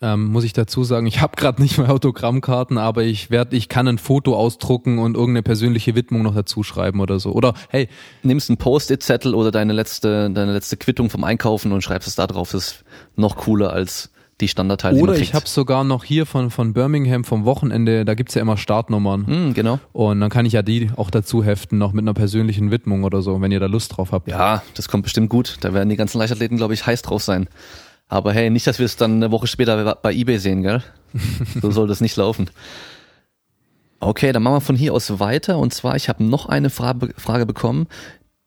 [0.00, 3.68] Ähm, muss ich dazu sagen, ich habe gerade nicht mehr Autogrammkarten, aber ich werde, ich
[3.68, 7.32] kann ein Foto ausdrucken und irgendeine persönliche Widmung noch dazu schreiben oder so.
[7.32, 7.88] Oder hey,
[8.22, 12.26] nimmst einen Post-it-Zettel oder deine letzte, deine letzte Quittung vom Einkaufen und schreibst es da
[12.26, 12.52] drauf.
[12.52, 12.84] Das ist
[13.16, 15.00] noch cooler als die Standardteile.
[15.00, 18.56] Oder ich habe sogar noch hier von, von Birmingham vom Wochenende, da gibt's ja immer
[18.56, 19.48] Startnummern.
[19.48, 19.80] Mm, genau.
[19.92, 23.20] Und dann kann ich ja die auch dazu heften, noch mit einer persönlichen Widmung oder
[23.20, 24.28] so, wenn ihr da Lust drauf habt.
[24.28, 25.56] Ja, das kommt bestimmt gut.
[25.62, 27.48] Da werden die ganzen Leichtathleten, glaube ich, heiß drauf sein.
[28.08, 30.82] Aber hey, nicht, dass wir es dann eine Woche später bei eBay sehen, gell?
[31.62, 32.50] so soll das nicht laufen.
[34.00, 35.58] Okay, dann machen wir von hier aus weiter.
[35.58, 37.86] Und zwar, ich habe noch eine Frage, Frage bekommen,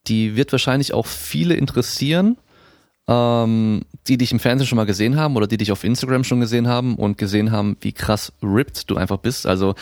[0.08, 2.38] die wird wahrscheinlich auch viele interessieren.
[3.08, 6.40] ähm, die dich im Fernsehen schon mal gesehen haben oder die dich auf Instagram schon
[6.40, 9.46] gesehen haben und gesehen haben, wie krass ripped du einfach bist.
[9.46, 9.76] Also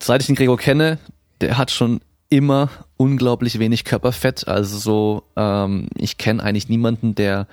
[0.00, 0.98] seit ich den Gregor kenne,
[1.40, 4.48] der hat schon immer unglaublich wenig Körperfett.
[4.48, 7.46] Also so, ähm, ich kenne eigentlich niemanden, der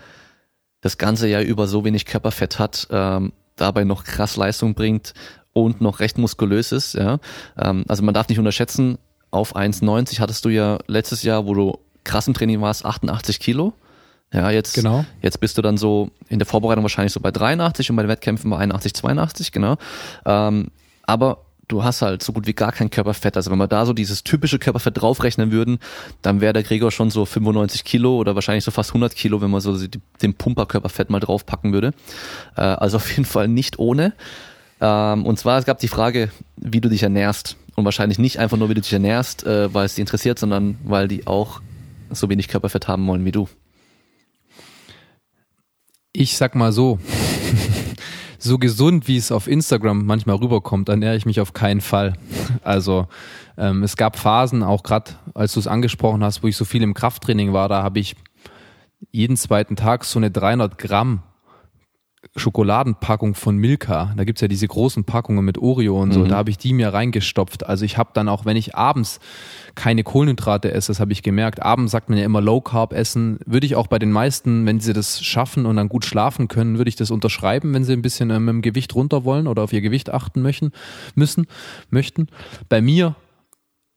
[0.83, 5.13] das ganze Jahr über so wenig Körperfett hat, ähm, dabei noch krass Leistung bringt
[5.53, 6.93] und noch recht muskulös ist.
[6.93, 7.19] Ja?
[7.57, 8.99] Ähm, also man darf nicht unterschätzen,
[9.31, 13.73] auf 1,90 hattest du ja letztes Jahr, wo du krass im Training warst, 88 Kilo.
[14.31, 15.05] Ja, jetzt, genau.
[15.21, 18.09] jetzt bist du dann so in der Vorbereitung wahrscheinlich so bei 83 und bei den
[18.09, 19.77] Wettkämpfen bei 81, 82, genau.
[20.25, 20.67] Ähm,
[21.03, 23.37] aber du hast halt so gut wie gar kein Körperfett.
[23.37, 25.79] Also wenn wir da so dieses typische Körperfett draufrechnen würden,
[26.21, 29.51] dann wäre der Gregor schon so 95 Kilo oder wahrscheinlich so fast 100 Kilo, wenn
[29.51, 29.77] man so
[30.21, 31.93] den Pumperkörperfett mal draufpacken würde.
[32.55, 34.13] Äh, also auf jeden Fall nicht ohne.
[34.81, 37.57] Ähm, und zwar, es gab die Frage, wie du dich ernährst.
[37.75, 40.77] Und wahrscheinlich nicht einfach nur, wie du dich ernährst, äh, weil es die interessiert, sondern
[40.83, 41.61] weil die auch
[42.11, 43.47] so wenig Körperfett haben wollen wie du.
[46.11, 46.99] Ich sag mal so,
[48.43, 52.13] so gesund, wie es auf Instagram manchmal rüberkommt, ernähre ich mich auf keinen Fall.
[52.63, 53.07] Also
[53.57, 56.81] ähm, es gab Phasen, auch gerade als du es angesprochen hast, wo ich so viel
[56.81, 58.15] im Krafttraining war, da habe ich
[59.11, 61.23] jeden zweiten Tag so eine 300 Gramm
[62.35, 64.13] Schokoladenpackung von Milka.
[64.17, 66.21] Da gibt's ja diese großen Packungen mit Oreo und so.
[66.21, 66.29] Mhm.
[66.29, 67.65] Da habe ich die mir reingestopft.
[67.65, 69.19] Also ich habe dann auch, wenn ich abends
[69.75, 71.61] keine Kohlenhydrate esse, das habe ich gemerkt.
[71.61, 73.39] Abends sagt man ja immer Low Carb essen.
[73.45, 76.77] Würde ich auch bei den meisten, wenn sie das schaffen und dann gut schlafen können,
[76.77, 79.63] würde ich das unterschreiben, wenn sie ein bisschen äh, mit dem Gewicht runter wollen oder
[79.63, 80.71] auf ihr Gewicht achten möchten,
[81.15, 81.45] müssen,
[81.91, 82.27] möchten.
[82.67, 83.15] Bei mir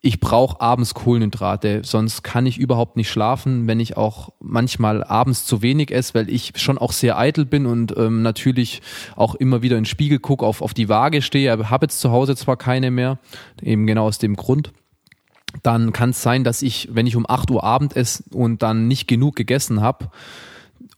[0.06, 5.44] ich brauche abends Kohlenhydrate, sonst kann ich überhaupt nicht schlafen, wenn ich auch manchmal abends
[5.44, 8.82] zu wenig esse, weil ich schon auch sehr eitel bin und ähm, natürlich
[9.16, 12.12] auch immer wieder in den Spiegel gucke, auf, auf die Waage stehe, habe jetzt zu
[12.12, 13.18] Hause zwar keine mehr,
[13.60, 14.72] eben genau aus dem Grund.
[15.64, 18.86] Dann kann es sein, dass ich, wenn ich um 8 Uhr Abend esse und dann
[18.86, 20.08] nicht genug gegessen habe,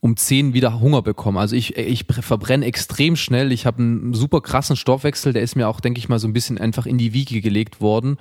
[0.01, 1.37] um zehn wieder Hunger bekommen.
[1.37, 3.51] Also ich, ich verbrenne extrem schnell.
[3.51, 6.33] Ich habe einen super krassen Stoffwechsel, der ist mir auch, denke ich mal, so ein
[6.33, 8.17] bisschen einfach in die Wiege gelegt worden.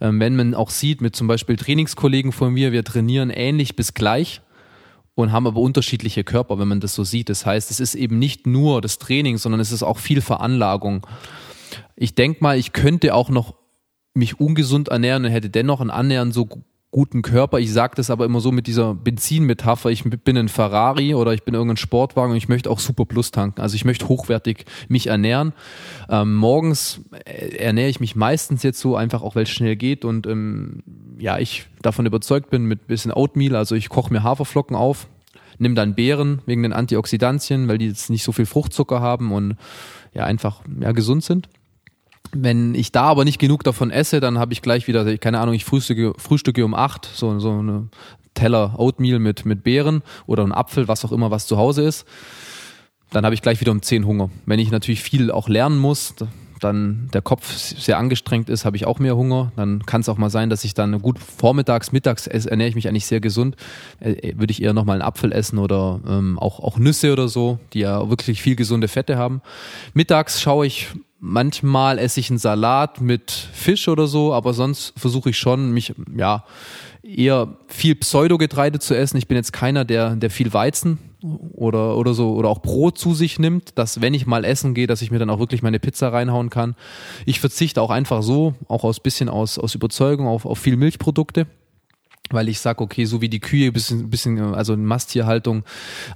[0.00, 3.94] Ähm, wenn man auch sieht, mit zum Beispiel Trainingskollegen von mir, wir trainieren ähnlich bis
[3.94, 4.42] gleich
[5.14, 7.30] und haben aber unterschiedliche Körper, wenn man das so sieht.
[7.30, 11.06] Das heißt, es ist eben nicht nur das Training, sondern es ist auch viel Veranlagung.
[11.96, 13.54] Ich denke mal, ich könnte auch noch
[14.12, 16.48] mich ungesund ernähren und hätte dennoch ein Annähern so
[16.94, 17.58] guten Körper.
[17.58, 19.90] Ich sage das aber immer so mit dieser Benzinmetapher.
[19.90, 23.32] Ich bin ein Ferrari oder ich bin irgendein Sportwagen und ich möchte auch Super Plus
[23.32, 23.60] tanken.
[23.60, 25.54] Also ich möchte hochwertig mich ernähren.
[26.08, 30.28] Ähm, morgens ernähre ich mich meistens jetzt so einfach auch, weil es schnell geht und
[30.28, 30.84] ähm,
[31.18, 33.56] ja, ich davon überzeugt bin mit bisschen Oatmeal.
[33.56, 35.08] Also ich koche mir Haferflocken auf,
[35.58, 39.56] nimm dann Beeren wegen den Antioxidantien, weil die jetzt nicht so viel Fruchtzucker haben und
[40.12, 41.48] ja einfach ja, gesund sind.
[42.36, 45.54] Wenn ich da aber nicht genug davon esse, dann habe ich gleich wieder, keine Ahnung,
[45.54, 47.88] ich frühstücke, frühstücke um acht, so, so eine
[48.34, 52.06] Teller Oatmeal mit, mit Beeren oder ein Apfel, was auch immer, was zu Hause ist.
[53.10, 54.30] Dann habe ich gleich wieder um zehn Hunger.
[54.44, 56.14] Wenn ich natürlich viel auch lernen muss,
[56.60, 59.52] dann der Kopf sehr angestrengt ist, habe ich auch mehr Hunger.
[59.54, 62.88] Dann kann es auch mal sein, dass ich dann gut vormittags, mittags ernähre ich mich
[62.88, 63.56] eigentlich sehr gesund.
[64.00, 67.58] Äh, würde ich eher nochmal einen Apfel essen oder ähm, auch, auch Nüsse oder so,
[67.72, 69.42] die ja wirklich viel gesunde Fette haben.
[69.92, 70.88] Mittags schaue ich
[71.26, 75.94] Manchmal esse ich einen Salat mit Fisch oder so, aber sonst versuche ich schon, mich,
[76.14, 76.44] ja,
[77.02, 79.16] eher viel Pseudogetreide zu essen.
[79.16, 83.14] Ich bin jetzt keiner, der, der viel Weizen oder, oder so, oder auch Brot zu
[83.14, 85.80] sich nimmt, dass wenn ich mal essen gehe, dass ich mir dann auch wirklich meine
[85.80, 86.76] Pizza reinhauen kann.
[87.24, 91.46] Ich verzichte auch einfach so, auch aus bisschen aus, aus Überzeugung auf, auf viel Milchprodukte
[92.34, 95.64] weil ich sag okay, so wie die Kühe bisschen, bisschen also in Masttierhaltung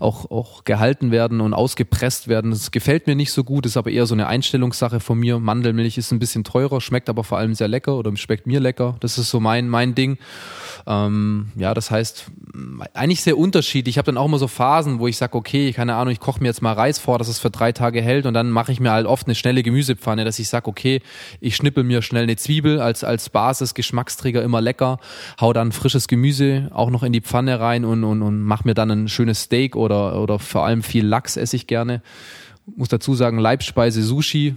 [0.01, 3.91] auch, auch gehalten werden und ausgepresst werden, das gefällt mir nicht so gut, ist aber
[3.91, 5.39] eher so eine Einstellungssache von mir.
[5.39, 8.97] Mandelmilch ist ein bisschen teurer, schmeckt aber vor allem sehr lecker oder schmeckt mir lecker.
[9.01, 10.19] Das ist so mein, mein Ding.
[10.87, 12.27] Ähm, ja, das heißt,
[12.95, 13.95] eigentlich sehr unterschiedlich.
[13.95, 16.41] Ich habe dann auch immer so Phasen, wo ich sage, okay, keine Ahnung, ich koche
[16.41, 18.81] mir jetzt mal Reis vor, dass es für drei Tage hält und dann mache ich
[18.81, 21.01] mir halt oft eine schnelle Gemüsepfanne, dass ich sage, okay,
[21.41, 24.99] ich schnippel mir schnell eine Zwiebel als, als Basis, Geschmacksträger immer lecker,
[25.41, 28.75] hau dann frisches Gemüse auch noch in die Pfanne rein und, und, und mach mir
[28.75, 32.03] dann ein schönes Steak oder, oder vor allem viel Lachs esse ich gerne.
[32.77, 34.57] Muss dazu sagen, Leibspeise Sushi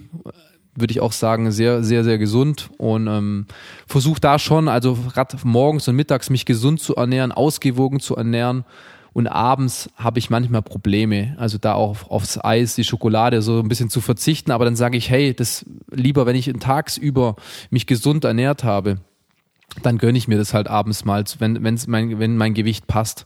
[0.76, 3.46] würde ich auch sagen, sehr, sehr, sehr gesund und ähm,
[3.88, 8.64] versuche da schon, also gerade morgens und mittags mich gesund zu ernähren, ausgewogen zu ernähren.
[9.14, 13.68] Und abends habe ich manchmal Probleme, also da auch aufs Eis, die Schokolade so ein
[13.68, 14.52] bisschen zu verzichten.
[14.52, 17.36] Aber dann sage ich, hey, das lieber, wenn ich tagsüber
[17.72, 19.00] mich gesund ernährt habe,
[19.84, 23.26] dann gönne ich mir das halt abends mal, wenn, wenn's mein, wenn mein Gewicht passt.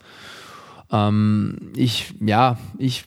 [0.92, 3.06] Ähm, ich, ja, ich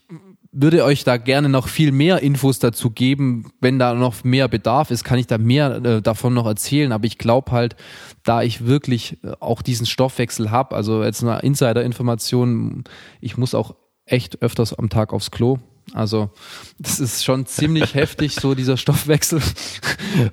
[0.51, 3.53] würde euch da gerne noch viel mehr Infos dazu geben.
[3.61, 6.93] Wenn da noch mehr Bedarf ist, kann ich da mehr äh, davon noch erzählen.
[6.93, 7.77] Aber ich glaube halt,
[8.25, 12.85] da ich wirklich äh, auch diesen Stoffwechsel habe, also jetzt eine Insider-Information,
[13.21, 13.75] ich muss auch
[14.05, 15.59] echt öfters am Tag aufs Klo.
[15.95, 16.31] Also
[16.79, 19.41] das ist schon ziemlich heftig, so dieser Stoffwechsel.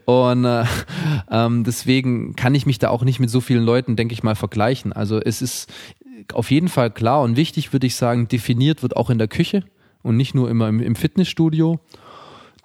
[0.06, 0.66] Und äh,
[1.30, 4.36] ähm, deswegen kann ich mich da auch nicht mit so vielen Leuten, denke ich mal,
[4.36, 4.94] vergleichen.
[4.94, 5.72] Also es ist
[6.34, 9.64] auf jeden Fall klar und wichtig, würde ich sagen, definiert wird auch in der Küche
[10.02, 11.80] und nicht nur immer im, im Fitnessstudio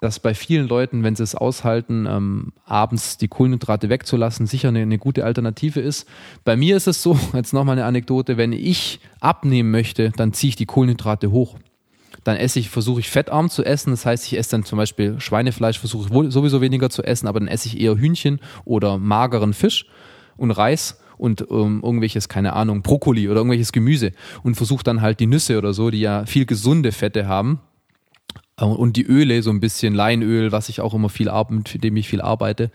[0.01, 4.81] dass bei vielen Leuten, wenn sie es aushalten, ähm, abends die Kohlenhydrate wegzulassen, sicher eine,
[4.81, 6.09] eine, gute Alternative ist.
[6.43, 10.49] Bei mir ist es so, jetzt nochmal eine Anekdote, wenn ich abnehmen möchte, dann ziehe
[10.49, 11.55] ich die Kohlenhydrate hoch.
[12.23, 13.91] Dann esse ich, versuche ich fettarm zu essen.
[13.91, 17.39] Das heißt, ich esse dann zum Beispiel Schweinefleisch, versuche ich sowieso weniger zu essen, aber
[17.39, 19.85] dann esse ich eher Hühnchen oder mageren Fisch
[20.37, 24.11] und Reis und ähm, irgendwelches, keine Ahnung, Brokkoli oder irgendwelches Gemüse
[24.43, 27.59] und versuche dann halt die Nüsse oder so, die ja viel gesunde Fette haben,
[28.61, 31.83] äh, und die Öle, so ein bisschen Leinöl, was ich auch immer viel arbeite, mit
[31.83, 32.71] dem ich viel arbeite,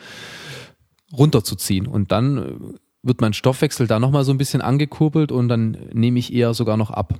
[1.17, 1.87] runterzuziehen.
[1.87, 2.55] Und dann äh,
[3.03, 6.77] wird mein Stoffwechsel da nochmal so ein bisschen angekurbelt und dann nehme ich eher sogar
[6.77, 7.15] noch ab.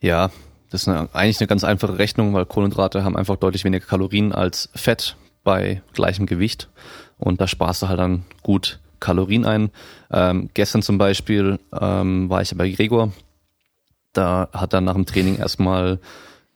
[0.00, 0.30] Ja,
[0.70, 4.32] das ist eine, eigentlich eine ganz einfache Rechnung, weil Kohlenhydrate haben einfach deutlich weniger Kalorien
[4.32, 6.68] als Fett bei gleichem Gewicht.
[7.18, 9.70] Und da sparst du halt dann gut Kalorien ein.
[10.10, 13.12] Ähm, gestern zum Beispiel ähm, war ich bei Gregor.
[14.12, 15.98] Da hat er nach dem Training erstmal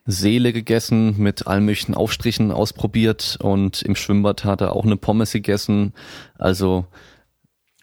[0.06, 5.32] Seele gegessen, mit allen möglichen Aufstrichen ausprobiert und im Schwimmbad hat er auch eine Pommes
[5.32, 5.94] gegessen.
[6.38, 6.84] Also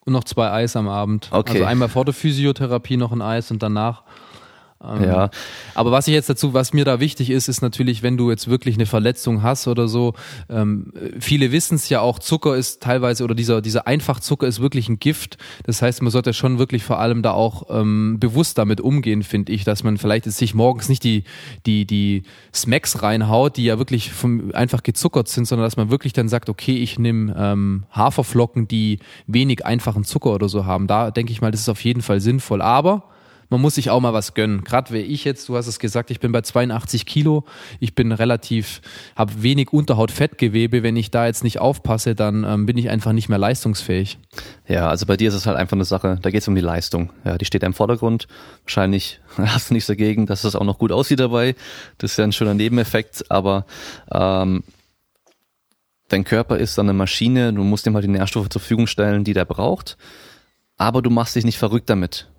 [0.05, 1.29] und noch zwei Eis am Abend.
[1.31, 1.53] Okay.
[1.53, 4.03] Also einmal vor der Physiotherapie noch ein Eis und danach
[4.83, 5.29] ähm, ja.
[5.75, 8.47] Aber was ich jetzt dazu, was mir da wichtig ist, ist natürlich, wenn du jetzt
[8.47, 10.13] wirklich eine Verletzung hast oder so,
[10.49, 14.89] ähm, viele wissen es ja auch, Zucker ist teilweise oder dieser, dieser Einfachzucker ist wirklich
[14.89, 15.37] ein Gift.
[15.63, 19.51] Das heißt, man sollte schon wirklich vor allem da auch ähm, bewusst damit umgehen, finde
[19.51, 21.23] ich, dass man vielleicht jetzt sich morgens nicht die,
[21.65, 22.23] die, die
[22.53, 26.49] Smacks reinhaut, die ja wirklich vom, einfach gezuckert sind, sondern dass man wirklich dann sagt,
[26.49, 30.87] okay, ich nehme ähm, Haferflocken, die wenig einfachen Zucker oder so haben.
[30.87, 32.61] Da denke ich mal, das ist auf jeden Fall sinnvoll.
[32.61, 33.10] Aber
[33.51, 34.63] man muss sich auch mal was gönnen.
[34.63, 37.43] Gerade wie ich jetzt, du hast es gesagt, ich bin bei 82 Kilo,
[37.81, 38.81] ich bin relativ,
[39.17, 40.83] habe wenig Unterhautfettgewebe.
[40.83, 44.17] Wenn ich da jetzt nicht aufpasse, dann ähm, bin ich einfach nicht mehr leistungsfähig.
[44.69, 46.61] Ja, also bei dir ist es halt einfach eine Sache, da geht es um die
[46.61, 47.11] Leistung.
[47.25, 48.29] Ja, die steht im Vordergrund.
[48.63, 51.55] Wahrscheinlich hast du nichts dagegen, dass es auch noch gut aussieht dabei.
[51.97, 53.65] Das ist ja ein schöner Nebeneffekt, aber
[54.13, 54.63] ähm,
[56.07, 59.25] dein Körper ist dann eine Maschine, du musst ihm halt die Nährstoffe zur Verfügung stellen,
[59.25, 59.97] die der braucht.
[60.77, 62.29] Aber du machst dich nicht verrückt damit.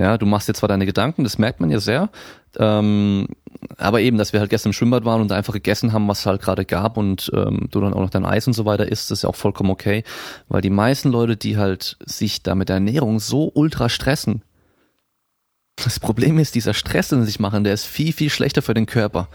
[0.00, 2.08] Ja, du machst jetzt zwar deine Gedanken, das merkt man ja sehr,
[2.56, 3.28] ähm,
[3.76, 6.26] aber eben, dass wir halt gestern im Schwimmbad waren und einfach gegessen haben, was es
[6.26, 9.10] halt gerade gab und ähm, du dann auch noch dein Eis und so weiter isst,
[9.10, 10.02] ist ja auch vollkommen okay,
[10.48, 14.42] weil die meisten Leute, die halt sich da mit der Ernährung so ultra stressen,
[15.76, 18.74] das Problem ist, dieser Stress, den sie sich machen, der ist viel, viel schlechter für
[18.74, 19.28] den Körper,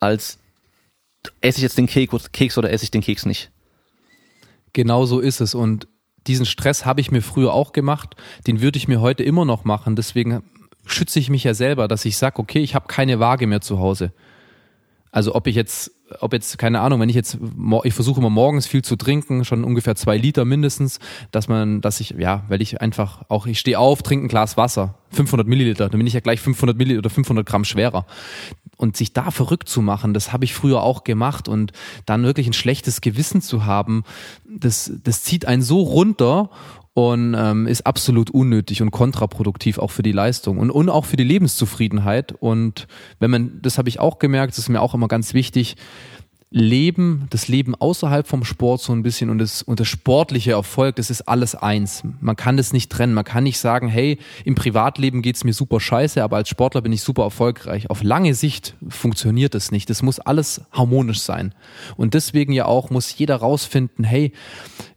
[0.00, 0.38] als
[1.42, 3.50] esse ich jetzt den Keks oder esse ich den Keks nicht.
[4.72, 5.86] Genau so ist es und
[6.28, 8.14] diesen Stress habe ich mir früher auch gemacht,
[8.46, 9.96] den würde ich mir heute immer noch machen.
[9.96, 10.42] Deswegen
[10.86, 13.78] schütze ich mich ja selber, dass ich sage, okay, ich habe keine Waage mehr zu
[13.78, 14.12] Hause.
[15.10, 17.38] Also ob ich jetzt, ob jetzt, keine Ahnung, wenn ich jetzt,
[17.84, 21.00] ich versuche immer morgens viel zu trinken, schon ungefähr zwei Liter mindestens,
[21.30, 24.56] dass man, dass ich, ja, weil ich einfach auch, ich stehe auf, trinke ein Glas
[24.56, 28.06] Wasser, 500 Milliliter, dann bin ich ja gleich 500 Milliliter oder 500 Gramm schwerer
[28.78, 31.72] und sich da verrückt zu machen, das habe ich früher auch gemacht und
[32.06, 34.04] dann wirklich ein schlechtes Gewissen zu haben,
[34.48, 36.48] das, das zieht einen so runter
[36.94, 41.16] und ähm, ist absolut unnötig und kontraproduktiv auch für die Leistung und, und auch für
[41.16, 42.32] die Lebenszufriedenheit.
[42.32, 42.88] Und
[43.20, 45.76] wenn man, das habe ich auch gemerkt, das ist mir auch immer ganz wichtig,
[46.50, 50.96] Leben, das Leben außerhalb vom Sport so ein bisschen und das, und das sportliche Erfolg,
[50.96, 52.02] das ist alles eins.
[52.20, 53.12] Man kann das nicht trennen.
[53.12, 56.92] Man kann nicht sagen, hey, im Privatleben geht's mir super scheiße, aber als Sportler bin
[56.92, 57.90] ich super erfolgreich.
[57.90, 59.90] Auf lange Sicht funktioniert das nicht.
[59.90, 61.54] Das muss alles harmonisch sein.
[61.96, 64.32] Und deswegen ja auch muss jeder rausfinden, hey,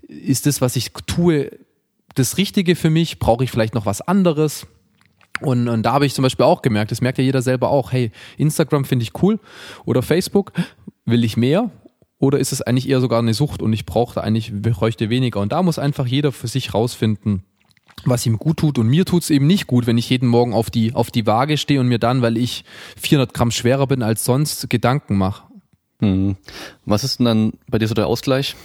[0.08, 1.52] ist das, was ich tue,
[2.16, 3.20] das Richtige für mich?
[3.20, 4.68] Brauche ich vielleicht noch was anderes?
[5.42, 7.92] Und, und da habe ich zum Beispiel auch gemerkt, das merkt ja jeder selber auch,
[7.92, 9.40] hey, Instagram finde ich cool
[9.86, 10.52] oder Facebook,
[11.12, 11.70] will ich mehr
[12.18, 15.40] oder ist es eigentlich eher sogar eine Sucht und ich brauche eigentlich, bräuchte weniger.
[15.40, 17.44] Und da muss einfach jeder für sich rausfinden,
[18.06, 18.78] was ihm gut tut.
[18.78, 21.26] Und mir tut es eben nicht gut, wenn ich jeden Morgen auf die, auf die
[21.26, 22.64] Waage stehe und mir dann, weil ich
[22.98, 25.44] 400 Gramm schwerer bin als sonst, Gedanken mache.
[26.00, 26.36] Hm.
[26.86, 28.56] Was ist denn dann bei dir so der Ausgleich?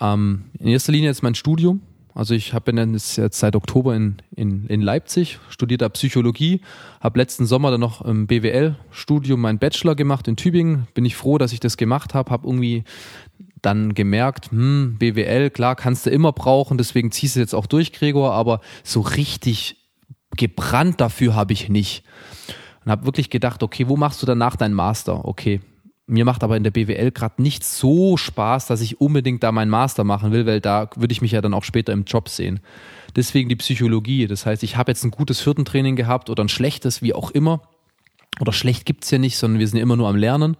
[0.00, 1.82] Ähm, in erster Linie jetzt mein Studium.
[2.14, 6.60] Also ich habe jetzt seit Oktober in, in, in Leipzig, studiert da Psychologie,
[7.00, 10.88] habe letzten Sommer dann noch im BWL-Studium meinen Bachelor gemacht in Tübingen.
[10.94, 12.84] Bin ich froh, dass ich das gemacht habe, habe irgendwie
[13.62, 17.92] dann gemerkt, hm, BWL, klar, kannst du immer brauchen, deswegen ziehst du jetzt auch durch,
[17.92, 19.76] Gregor, aber so richtig
[20.36, 22.04] gebrannt dafür habe ich nicht.
[22.84, 25.26] Und habe wirklich gedacht, okay, wo machst du danach deinen Master?
[25.26, 25.60] Okay,
[26.10, 29.70] mir macht aber in der BWL gerade nicht so Spaß, dass ich unbedingt da meinen
[29.70, 32.60] Master machen will, weil da würde ich mich ja dann auch später im Job sehen.
[33.16, 34.26] Deswegen die Psychologie.
[34.26, 37.62] Das heißt, ich habe jetzt ein gutes Hürdentraining gehabt oder ein schlechtes, wie auch immer.
[38.40, 40.56] Oder schlecht gibt's ja nicht, sondern wir sind ja immer nur am Lernen.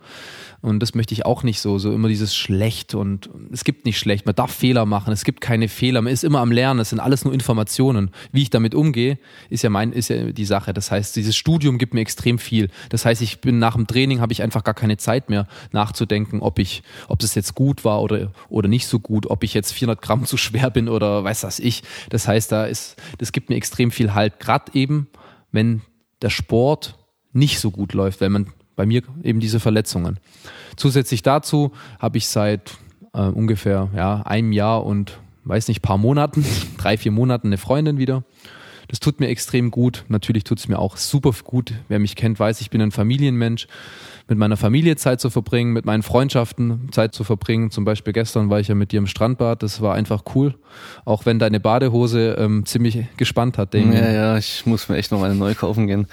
[0.62, 3.98] Und das möchte ich auch nicht so, so immer dieses schlecht und es gibt nicht
[3.98, 6.90] schlecht, man darf Fehler machen, es gibt keine Fehler, man ist immer am Lernen, es
[6.90, 8.11] sind alles nur Informationen.
[8.30, 10.74] Wie ich damit umgehe, ist ja mein, ist ja die Sache.
[10.74, 12.68] Das heißt, dieses Studium gibt mir extrem viel.
[12.90, 16.40] Das heißt, ich bin nach dem Training habe ich einfach gar keine Zeit mehr nachzudenken,
[16.40, 19.72] ob ich, ob es jetzt gut war oder, oder nicht so gut, ob ich jetzt
[19.72, 21.82] 400 Gramm zu schwer bin oder weiß was ich.
[22.11, 25.08] Das heißt, da ist, das gibt mir extrem viel Halt, gerade eben,
[25.52, 25.80] wenn
[26.20, 26.98] der Sport
[27.32, 30.18] nicht so gut läuft, weil man bei mir eben diese Verletzungen.
[30.74, 32.78] Zusätzlich dazu habe ich seit
[33.12, 36.46] äh, ungefähr ja, einem Jahr und weiß nicht, paar Monaten,
[36.78, 38.24] drei, vier Monaten eine Freundin wieder.
[38.88, 40.06] Das tut mir extrem gut.
[40.08, 41.74] Natürlich tut es mir auch super gut.
[41.88, 43.68] Wer mich kennt, weiß, ich bin ein Familienmensch.
[44.30, 47.72] Mit meiner Familie Zeit zu verbringen, mit meinen Freundschaften Zeit zu verbringen.
[47.72, 49.60] Zum Beispiel gestern war ich ja mit dir im Strandbad.
[49.64, 50.54] Das war einfach cool.
[51.04, 53.74] Auch wenn deine Badehose ähm, ziemlich gespannt hat.
[53.74, 53.92] Damien.
[53.92, 56.06] Ja, ja, ich muss mir echt noch eine neu kaufen gehen.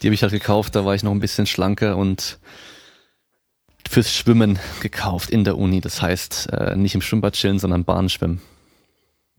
[0.00, 0.76] Die habe ich halt gekauft.
[0.76, 2.38] Da war ich noch ein bisschen schlanker und
[3.88, 5.80] fürs Schwimmen gekauft in der Uni.
[5.80, 8.40] Das heißt, äh, nicht im Schwimmbad chillen, sondern Bahn schwimmen.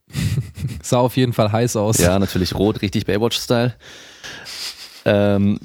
[0.83, 1.99] Sah auf jeden Fall heiß aus.
[1.99, 3.75] Ja, natürlich rot, richtig Baywatch-Style.
[5.05, 5.57] Ähm,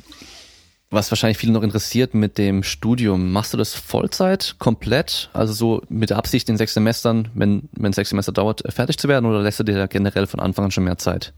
[0.91, 5.83] was wahrscheinlich viele noch interessiert mit dem Studium, machst du das Vollzeit, komplett, also so
[5.89, 9.41] mit der Absicht in sechs Semestern, wenn, wenn sechs Semester dauert, fertig zu werden oder
[9.41, 11.33] lässt du dir da generell von Anfang an schon mehr Zeit?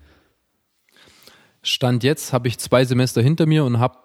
[1.62, 3.98] Stand jetzt habe ich zwei Semester hinter mir und habe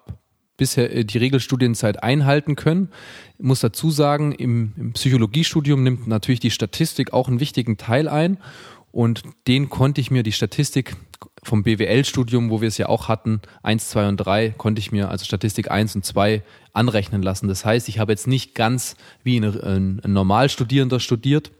[0.58, 2.90] bisher äh, die Regelstudienzeit einhalten können.
[3.38, 8.06] Ich muss dazu sagen, im, im Psychologiestudium nimmt natürlich die Statistik auch einen wichtigen Teil
[8.06, 8.36] ein.
[8.90, 10.96] Und den konnte ich mir, die Statistik
[11.42, 15.10] vom BWL-Studium, wo wir es ja auch hatten, 1, 2 und 3, konnte ich mir
[15.10, 17.48] also Statistik 1 und 2 anrechnen lassen.
[17.48, 21.50] Das heißt, ich habe jetzt nicht ganz wie ein, ein, Normalstudierender studiert,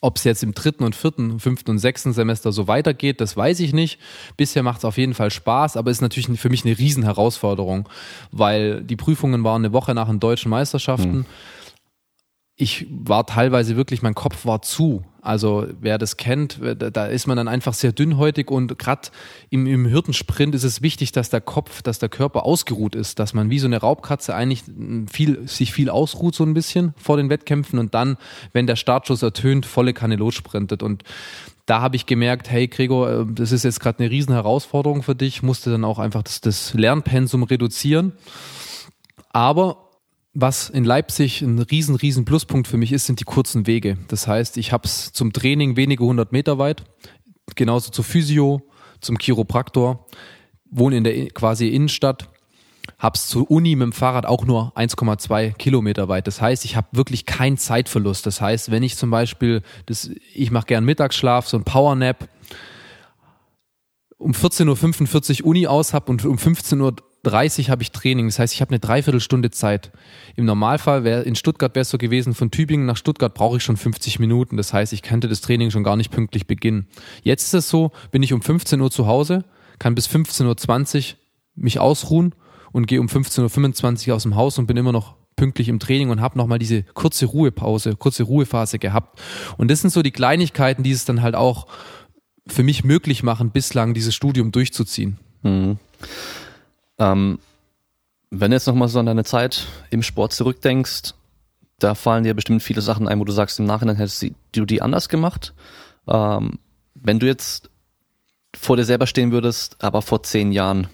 [0.00, 3.60] ob es jetzt im dritten und vierten, fünften und sechsten Semester so weitergeht, das weiß
[3.60, 4.00] ich nicht.
[4.36, 7.88] Bisher macht es auf jeden Fall Spaß, aber ist natürlich für mich eine Riesenherausforderung,
[8.32, 11.12] weil die Prüfungen waren eine Woche nach den deutschen Meisterschaften.
[11.12, 11.26] Hm.
[12.60, 15.02] Ich war teilweise wirklich, mein Kopf war zu.
[15.22, 19.08] Also wer das kennt, da ist man dann einfach sehr dünnhäutig und gerade
[19.48, 23.32] im, im Hürtensprint ist es wichtig, dass der Kopf, dass der Körper ausgeruht ist, dass
[23.32, 24.64] man wie so eine Raubkatze eigentlich
[25.10, 28.18] viel, sich viel ausruht so ein bisschen vor den Wettkämpfen und dann,
[28.52, 31.02] wenn der Startschuss ertönt, volle Kanne lossprintet und
[31.64, 35.14] da habe ich gemerkt, hey Gregor, äh, das ist jetzt gerade eine riesen Herausforderung für
[35.14, 38.12] dich, musste dann auch einfach das, das Lernpensum reduzieren.
[39.30, 39.89] Aber
[40.32, 43.98] was in Leipzig ein riesen, riesen Pluspunkt für mich ist, sind die kurzen Wege.
[44.08, 46.84] Das heißt, ich habe es zum Training wenige hundert Meter weit,
[47.56, 48.62] genauso zur Physio,
[49.00, 50.06] zum Chiropraktor,
[50.70, 52.30] wohne in der quasi Innenstadt,
[52.98, 56.26] hab's zur Uni mit dem Fahrrad auch nur 1,2 Kilometer weit.
[56.26, 58.24] Das heißt, ich habe wirklich keinen Zeitverlust.
[58.26, 62.28] Das heißt, wenn ich zum Beispiel, das, ich mache gern Mittagsschlaf, so ein Powernap,
[64.18, 68.28] um 14.45 Uhr Uni aus habe und um 15 Uhr 30 habe ich Training.
[68.28, 69.92] Das heißt, ich habe eine Dreiviertelstunde Zeit.
[70.36, 73.62] Im Normalfall wäre in Stuttgart wäre es so gewesen, von Tübingen nach Stuttgart brauche ich
[73.62, 74.56] schon 50 Minuten.
[74.56, 76.88] Das heißt, ich könnte das Training schon gar nicht pünktlich beginnen.
[77.22, 79.44] Jetzt ist es so, bin ich um 15 Uhr zu Hause,
[79.78, 81.18] kann bis 15.20 Uhr
[81.56, 82.34] mich ausruhen
[82.72, 86.10] und gehe um 15.25 Uhr aus dem Haus und bin immer noch pünktlich im Training
[86.10, 89.20] und habe nochmal diese kurze Ruhepause, kurze Ruhephase gehabt.
[89.56, 91.66] Und das sind so die Kleinigkeiten, die es dann halt auch
[92.46, 95.18] für mich möglich machen, bislang dieses Studium durchzuziehen.
[95.42, 95.78] Mhm.
[97.00, 97.40] Ähm,
[98.30, 101.14] wenn du jetzt nochmal so an deine Zeit im Sport zurückdenkst,
[101.80, 104.82] da fallen dir bestimmt viele Sachen ein, wo du sagst, im Nachhinein hättest du die
[104.82, 105.54] anders gemacht.
[106.06, 106.58] Ähm,
[106.94, 107.70] wenn du jetzt
[108.54, 110.88] vor dir selber stehen würdest, aber vor zehn Jahren,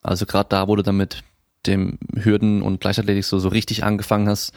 [0.00, 1.22] also gerade da, wo du dann mit
[1.66, 4.52] dem Hürden und Leichtathletik so, so richtig angefangen hast,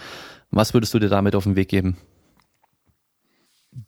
[0.51, 1.97] was würdest du dir damit auf den Weg geben?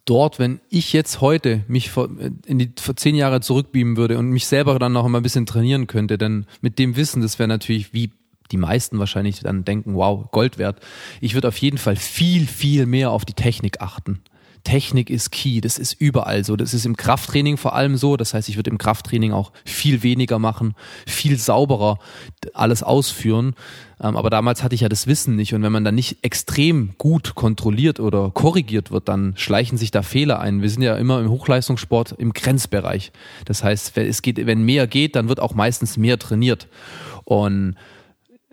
[0.04, 2.08] Dort, wenn ich jetzt heute mich vor,
[2.46, 5.46] in die vor zehn Jahre zurückbeamen würde und mich selber dann noch mal ein bisschen
[5.46, 8.10] trainieren könnte, dann mit dem Wissen, das wäre natürlich wie
[8.52, 10.80] die meisten wahrscheinlich dann denken, wow, Gold wert.
[11.20, 14.20] Ich würde auf jeden Fall viel, viel mehr auf die Technik achten.
[14.64, 16.56] Technik ist key, das ist überall so.
[16.56, 18.16] Das ist im Krafttraining vor allem so.
[18.16, 20.74] Das heißt, ich würde im Krafttraining auch viel weniger machen,
[21.06, 21.98] viel sauberer
[22.54, 23.54] alles ausführen.
[24.02, 25.54] Ähm, aber damals hatte ich ja das Wissen nicht.
[25.54, 30.02] Und wenn man dann nicht extrem gut kontrolliert oder korrigiert wird, dann schleichen sich da
[30.02, 30.62] Fehler ein.
[30.62, 33.12] Wir sind ja immer im Hochleistungssport im Grenzbereich.
[33.44, 36.68] Das heißt, es geht, wenn mehr geht, dann wird auch meistens mehr trainiert.
[37.24, 37.76] Und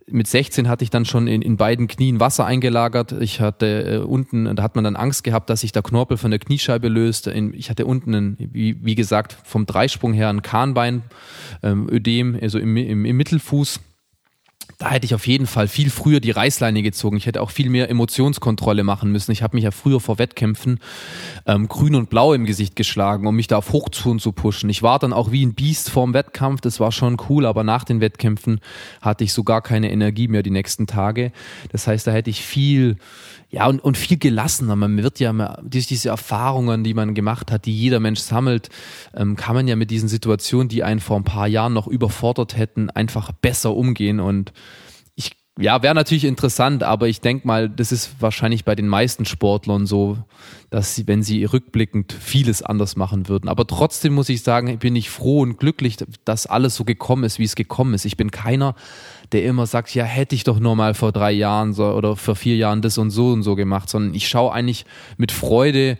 [0.09, 3.11] mit 16 hatte ich dann schon in, in beiden Knien Wasser eingelagert.
[3.11, 6.31] Ich hatte äh, unten, da hat man dann Angst gehabt, dass sich der Knorpel von
[6.31, 7.27] der Kniescheibe löst.
[7.27, 11.03] In, ich hatte unten, einen, wie, wie gesagt, vom Dreisprung her ein Kahnbein,
[11.61, 13.81] ähm, Ödem, also im, im, im Mittelfuß.
[14.77, 17.17] Da hätte ich auf jeden Fall viel früher die Reißleine gezogen.
[17.17, 19.31] Ich hätte auch viel mehr Emotionskontrolle machen müssen.
[19.31, 20.79] Ich habe mich ja früher vor Wettkämpfen
[21.47, 24.69] ähm, grün und blau im Gesicht geschlagen, um mich da auf Hochtouren zu pushen.
[24.69, 26.61] Ich war dann auch wie ein Biest vorm Wettkampf.
[26.61, 28.59] Das war schon cool, aber nach den Wettkämpfen
[29.01, 31.31] hatte ich so gar keine Energie mehr die nächsten Tage.
[31.71, 32.97] Das heißt, da hätte ich viel
[33.49, 34.75] ja, und, und viel gelassener.
[34.75, 38.69] Man wird ja durch diese Erfahrungen, die man gemacht hat, die jeder Mensch sammelt,
[39.15, 42.57] ähm, kann man ja mit diesen Situationen, die einen vor ein paar Jahren noch überfordert
[42.57, 44.19] hätten, einfach besser umgehen.
[44.19, 44.51] Und
[45.15, 49.23] ich, ja, wäre natürlich interessant, aber ich denke mal, das ist wahrscheinlich bei den meisten
[49.23, 50.17] Sportlern so,
[50.69, 53.47] dass sie, wenn sie rückblickend vieles anders machen würden.
[53.47, 55.95] Aber trotzdem muss ich sagen, bin ich froh und glücklich,
[56.25, 58.03] dass alles so gekommen ist, wie es gekommen ist.
[58.03, 58.75] Ich bin keiner,
[59.31, 62.35] der immer sagt, ja, hätte ich doch nur mal vor drei Jahren so, oder vor
[62.35, 64.85] vier Jahren das und so und so gemacht, sondern ich schaue eigentlich
[65.17, 65.97] mit Freude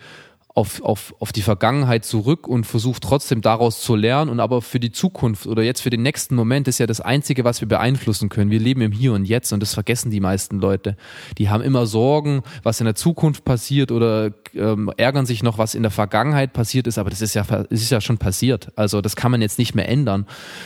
[0.58, 4.80] auf, auf, auf die Vergangenheit zurück und versucht trotzdem daraus zu lernen und aber für
[4.80, 8.30] die Zukunft oder jetzt für den nächsten Moment ist ja das Einzige, was wir beeinflussen
[8.30, 8.49] können.
[8.49, 10.97] Wir leben im Hier und Jetzt und das vergessen die meisten Leute.
[11.38, 15.76] Die haben immer Sorgen, was in der Zukunft passiert oder ähm, ärgern sich noch, was
[15.76, 18.72] in der Vergangenheit passiert ist, aber das ist ja, das ist ja schon passiert.
[18.76, 20.26] Also das kann man jetzt nicht mehr ändern.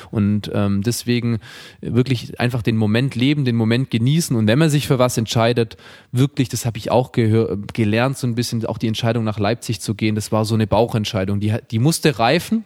[0.10, 1.40] Und ähm, deswegen
[1.82, 5.76] wirklich einfach den Moment leben, den Moment genießen und wenn man sich für was entscheidet,
[6.14, 9.96] wirklich, das habe ich auch gelernt, so ein bisschen auch die Entscheidung nach Leipzig zu
[9.96, 11.40] gehen, das war so eine Bauchentscheidung.
[11.40, 12.64] Die, die musste reifen.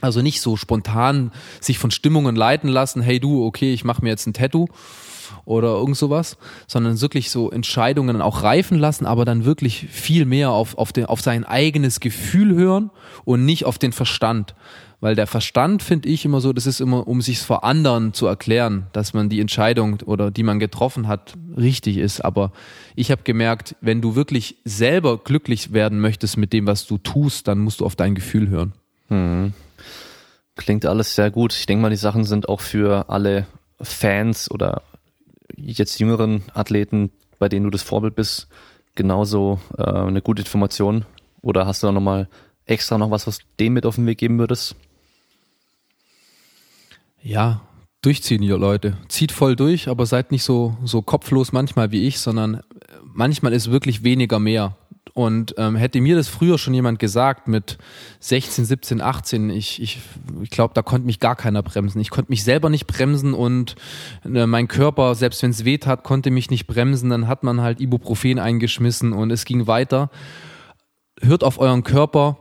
[0.00, 4.10] Also nicht so spontan sich von Stimmungen leiten lassen, hey du, okay, ich mache mir
[4.10, 4.68] jetzt ein Tattoo
[5.48, 6.36] oder irgend sowas,
[6.66, 11.06] sondern wirklich so Entscheidungen auch reifen lassen, aber dann wirklich viel mehr auf, auf, den,
[11.06, 12.90] auf sein eigenes Gefühl hören
[13.24, 14.54] und nicht auf den Verstand.
[15.00, 18.26] Weil der Verstand, finde ich immer so, das ist immer, um sich vor anderen zu
[18.26, 22.20] erklären, dass man die Entscheidung oder die man getroffen hat, richtig ist.
[22.20, 22.52] Aber
[22.94, 27.48] ich habe gemerkt, wenn du wirklich selber glücklich werden möchtest mit dem, was du tust,
[27.48, 28.72] dann musst du auf dein Gefühl hören.
[29.06, 29.54] Hm.
[30.56, 31.54] Klingt alles sehr gut.
[31.54, 33.46] Ich denke mal, die Sachen sind auch für alle
[33.80, 34.82] Fans oder
[35.60, 38.48] jetzt jüngeren Athleten, bei denen du das Vorbild bist,
[38.94, 41.04] genauso äh, eine gute Information.
[41.40, 42.28] Oder hast du da nochmal
[42.66, 44.76] extra noch was, was dem mit auf den Weg geben würdest?
[47.22, 47.62] Ja,
[48.02, 48.96] durchziehen, ihr Leute.
[49.08, 52.60] Zieht voll durch, aber seid nicht so, so kopflos manchmal wie ich, sondern äh,
[53.04, 54.76] manchmal ist wirklich weniger mehr.
[55.18, 57.76] Und ähm, hätte mir das früher schon jemand gesagt mit
[58.20, 59.98] 16, 17, 18, ich, ich,
[60.40, 62.00] ich glaube, da konnte mich gar keiner bremsen.
[62.00, 63.74] Ich konnte mich selber nicht bremsen und
[64.24, 67.10] äh, mein Körper, selbst wenn es weh tat, konnte mich nicht bremsen.
[67.10, 70.08] Dann hat man halt Ibuprofen eingeschmissen und es ging weiter.
[71.20, 72.38] Hört auf euren Körper,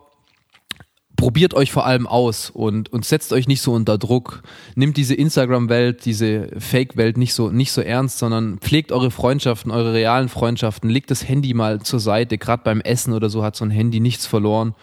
[1.18, 4.43] probiert euch vor allem aus und, und setzt euch nicht so unter Druck.
[4.76, 9.93] Nimmt diese Instagram-Welt, diese Fake-Welt nicht so, nicht so ernst, sondern pflegt eure Freundschaften, eure
[9.93, 10.89] realen Freundschaften.
[10.89, 12.38] Legt das Handy mal zur Seite.
[12.38, 14.76] Gerade beim Essen oder so hat so ein Handy nichts verloren.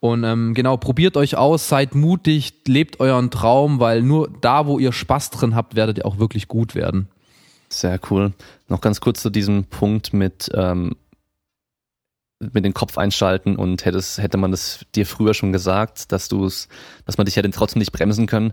[0.00, 4.80] Und ähm, genau, probiert euch aus, seid mutig, lebt euren Traum, weil nur da, wo
[4.80, 7.06] ihr Spaß drin habt, werdet ihr auch wirklich gut werden.
[7.68, 8.32] Sehr cool.
[8.68, 10.96] Noch ganz kurz zu diesem Punkt mit ähm,
[12.52, 16.44] mit den Kopf einschalten und hättest, hätte man das dir früher schon gesagt, dass du
[16.44, 16.68] es,
[17.06, 18.52] dass man dich hätte trotzdem nicht bremsen können.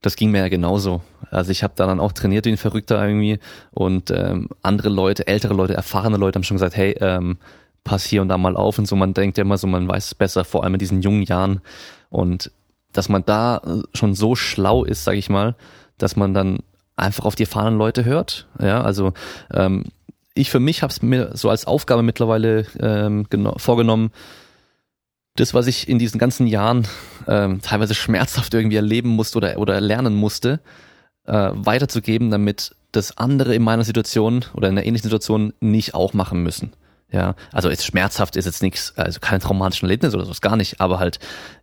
[0.00, 1.02] Das ging mir ja genauso.
[1.30, 3.38] Also ich habe da dann auch trainiert wie ein Verrückter irgendwie
[3.70, 7.38] und ähm, andere Leute, ältere Leute, erfahrene Leute haben schon gesagt, hey, ähm,
[7.84, 8.96] pass hier und da mal auf und so.
[8.96, 11.60] Man denkt ja immer so, man weiß es besser, vor allem in diesen jungen Jahren.
[12.10, 12.50] Und
[12.92, 13.62] dass man da
[13.94, 15.56] schon so schlau ist, sag ich mal,
[15.98, 16.58] dass man dann
[16.96, 18.46] einfach auf die erfahrenen Leute hört.
[18.60, 19.12] Ja, also
[19.52, 19.84] ähm,
[20.34, 23.26] ich für mich habe es mir so als Aufgabe mittlerweile ähm,
[23.56, 24.10] vorgenommen,
[25.36, 26.86] das, was ich in diesen ganzen Jahren
[27.26, 30.60] ähm, teilweise schmerzhaft irgendwie erleben musste oder, oder lernen musste,
[31.24, 36.12] äh, weiterzugeben, damit das andere in meiner Situation oder in einer ähnlichen Situation nicht auch
[36.12, 36.72] machen müssen.
[37.10, 40.80] Ja, also ist schmerzhaft ist jetzt nichts, also keine traumatischen Erlebnisse oder sowas, gar nicht,
[40.80, 41.18] aber halt,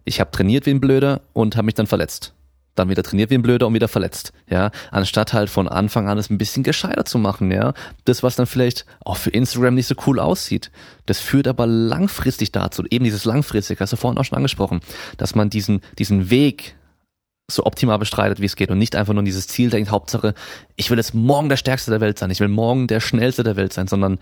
[0.05, 2.33] ich habe trainiert wie ein Blöder und habe mich dann verletzt
[2.75, 6.17] dann wieder trainiert wie ein Blöder und wieder verletzt, ja, anstatt halt von Anfang an
[6.17, 7.73] es ein bisschen gescheiter zu machen, ja,
[8.05, 10.71] das, was dann vielleicht auch für Instagram nicht so cool aussieht,
[11.05, 14.79] das führt aber langfristig dazu, eben dieses langfristig, hast du vorhin auch schon angesprochen,
[15.17, 16.75] dass man diesen, diesen Weg
[17.51, 20.33] so optimal bestreitet, wie es geht und nicht einfach nur dieses Ziel denkt, Hauptsache,
[20.75, 23.55] ich will jetzt morgen der Stärkste der Welt sein, ich will morgen der Schnellste der
[23.55, 24.19] Welt sein, sondern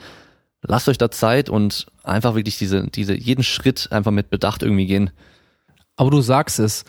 [0.61, 4.87] lasst euch da Zeit und einfach wirklich diese, diese, jeden Schritt einfach mit Bedacht irgendwie
[4.87, 5.11] gehen.
[5.95, 6.85] Aber du sagst es,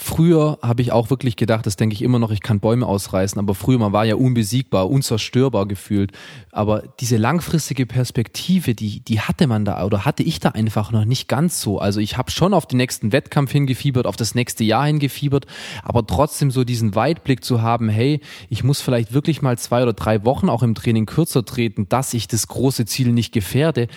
[0.00, 3.36] Früher habe ich auch wirklich gedacht, das denke ich immer noch, ich kann Bäume ausreißen,
[3.36, 6.12] aber früher, man war ja unbesiegbar, unzerstörbar gefühlt.
[6.52, 11.04] Aber diese langfristige Perspektive, die, die hatte man da oder hatte ich da einfach noch
[11.04, 11.80] nicht ganz so.
[11.80, 15.46] Also ich habe schon auf den nächsten Wettkampf hingefiebert, auf das nächste Jahr hingefiebert,
[15.82, 19.94] aber trotzdem so diesen Weitblick zu haben, hey, ich muss vielleicht wirklich mal zwei oder
[19.94, 23.88] drei Wochen auch im Training kürzer treten, dass ich das große Ziel nicht gefährde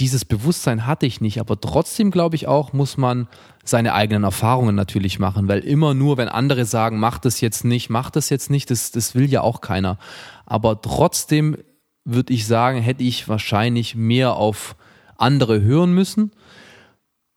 [0.00, 3.28] dieses Bewusstsein hatte ich nicht, aber trotzdem glaube ich auch, muss man
[3.62, 7.90] seine eigenen Erfahrungen natürlich machen, weil immer nur, wenn andere sagen, mach das jetzt nicht,
[7.90, 9.98] mach das jetzt nicht, das, das will ja auch keiner.
[10.46, 11.56] Aber trotzdem
[12.04, 14.76] würde ich sagen, hätte ich wahrscheinlich mehr auf
[15.16, 16.32] andere hören müssen.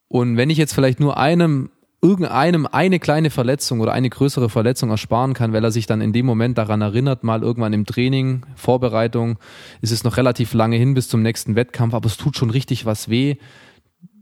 [0.08, 1.70] Und wenn ich jetzt vielleicht nur einem
[2.02, 6.14] irgendeinem eine kleine Verletzung oder eine größere Verletzung ersparen kann, weil er sich dann in
[6.14, 9.40] dem Moment daran erinnert, mal irgendwann im Training, Vorbereitung,
[9.82, 12.86] ist es noch relativ lange hin bis zum nächsten Wettkampf, aber es tut schon richtig
[12.86, 13.38] was weh,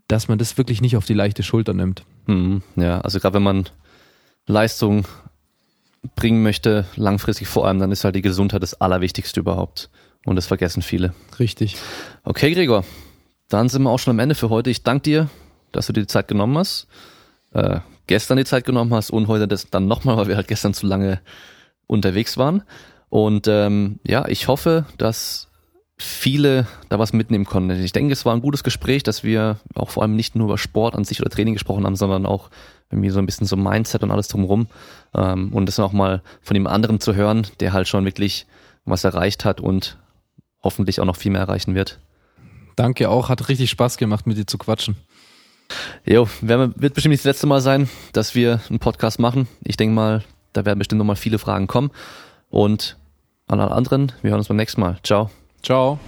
[0.08, 2.04] dass man das wirklich nicht auf die leichte Schulter nimmt.
[2.28, 3.66] Mhm, ja, also gerade wenn man
[4.48, 5.06] Leistung
[6.16, 9.90] bringen möchte, langfristig vor allem, dann ist halt die Gesundheit das Allerwichtigste überhaupt.
[10.24, 11.14] Und das vergessen viele.
[11.40, 11.76] Richtig.
[12.24, 12.86] Okay, Gregor,
[13.50, 14.70] dann sind wir auch schon am Ende für heute.
[14.70, 15.30] Ich danke dir,
[15.72, 16.88] dass du dir die Zeit genommen hast
[17.56, 20.74] äh, gestern die Zeit genommen hast und heute das dann nochmal, weil wir halt gestern
[20.74, 21.20] zu lange
[21.88, 22.64] unterwegs waren.
[23.10, 25.48] Und ähm, ja, ich hoffe, dass
[25.98, 27.72] viele da was mitnehmen konnten.
[27.82, 30.58] Ich denke, es war ein gutes Gespräch, dass wir auch vor allem nicht nur über
[30.58, 32.50] Sport an sich oder Training gesprochen haben, sondern auch
[32.92, 34.68] irgendwie so ein bisschen so Mindset und alles drumherum.
[35.14, 38.46] Ähm, und das auch mal von dem anderen zu hören, der halt schon wirklich
[38.84, 39.98] was erreicht hat und
[40.62, 42.00] hoffentlich auch noch viel mehr erreichen wird.
[42.76, 44.98] Danke auch, hat richtig Spaß gemacht, mit dir zu quatschen.
[46.06, 49.48] Jo, wird bestimmt nicht das letzte Mal sein, dass wir einen Podcast machen.
[49.64, 51.92] Ich denke mal, da werden bestimmt nochmal viele Fragen kommen.
[52.50, 52.98] Und
[53.48, 54.98] an alle anderen, wir hören uns beim nächsten Mal.
[55.04, 55.30] Ciao.
[55.64, 56.00] Ciao.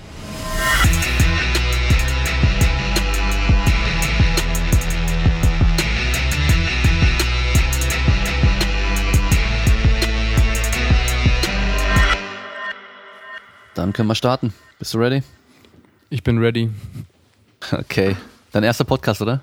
[13.73, 14.53] Dann können wir starten.
[14.79, 15.21] Bist du ready?
[16.09, 16.69] Ich bin ready.
[17.71, 18.15] Okay.
[18.51, 19.41] Dein erster Podcast, oder?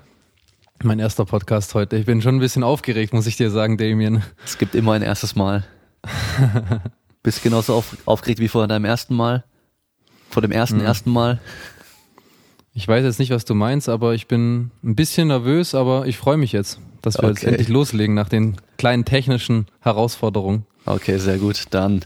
[0.83, 1.95] Mein erster Podcast heute.
[1.95, 4.23] Ich bin schon ein bisschen aufgeregt, muss ich dir sagen, Damien.
[4.43, 5.63] Es gibt immer ein erstes Mal.
[7.23, 9.43] Bist genauso auf, aufgeregt wie vor deinem ersten Mal?
[10.31, 10.85] Vor dem ersten, mhm.
[10.85, 11.39] ersten Mal?
[12.73, 16.17] Ich weiß jetzt nicht, was du meinst, aber ich bin ein bisschen nervös, aber ich
[16.17, 17.29] freue mich jetzt, dass wir okay.
[17.29, 20.65] jetzt endlich loslegen nach den kleinen technischen Herausforderungen.
[20.85, 21.65] Okay, sehr gut.
[21.69, 22.03] Dann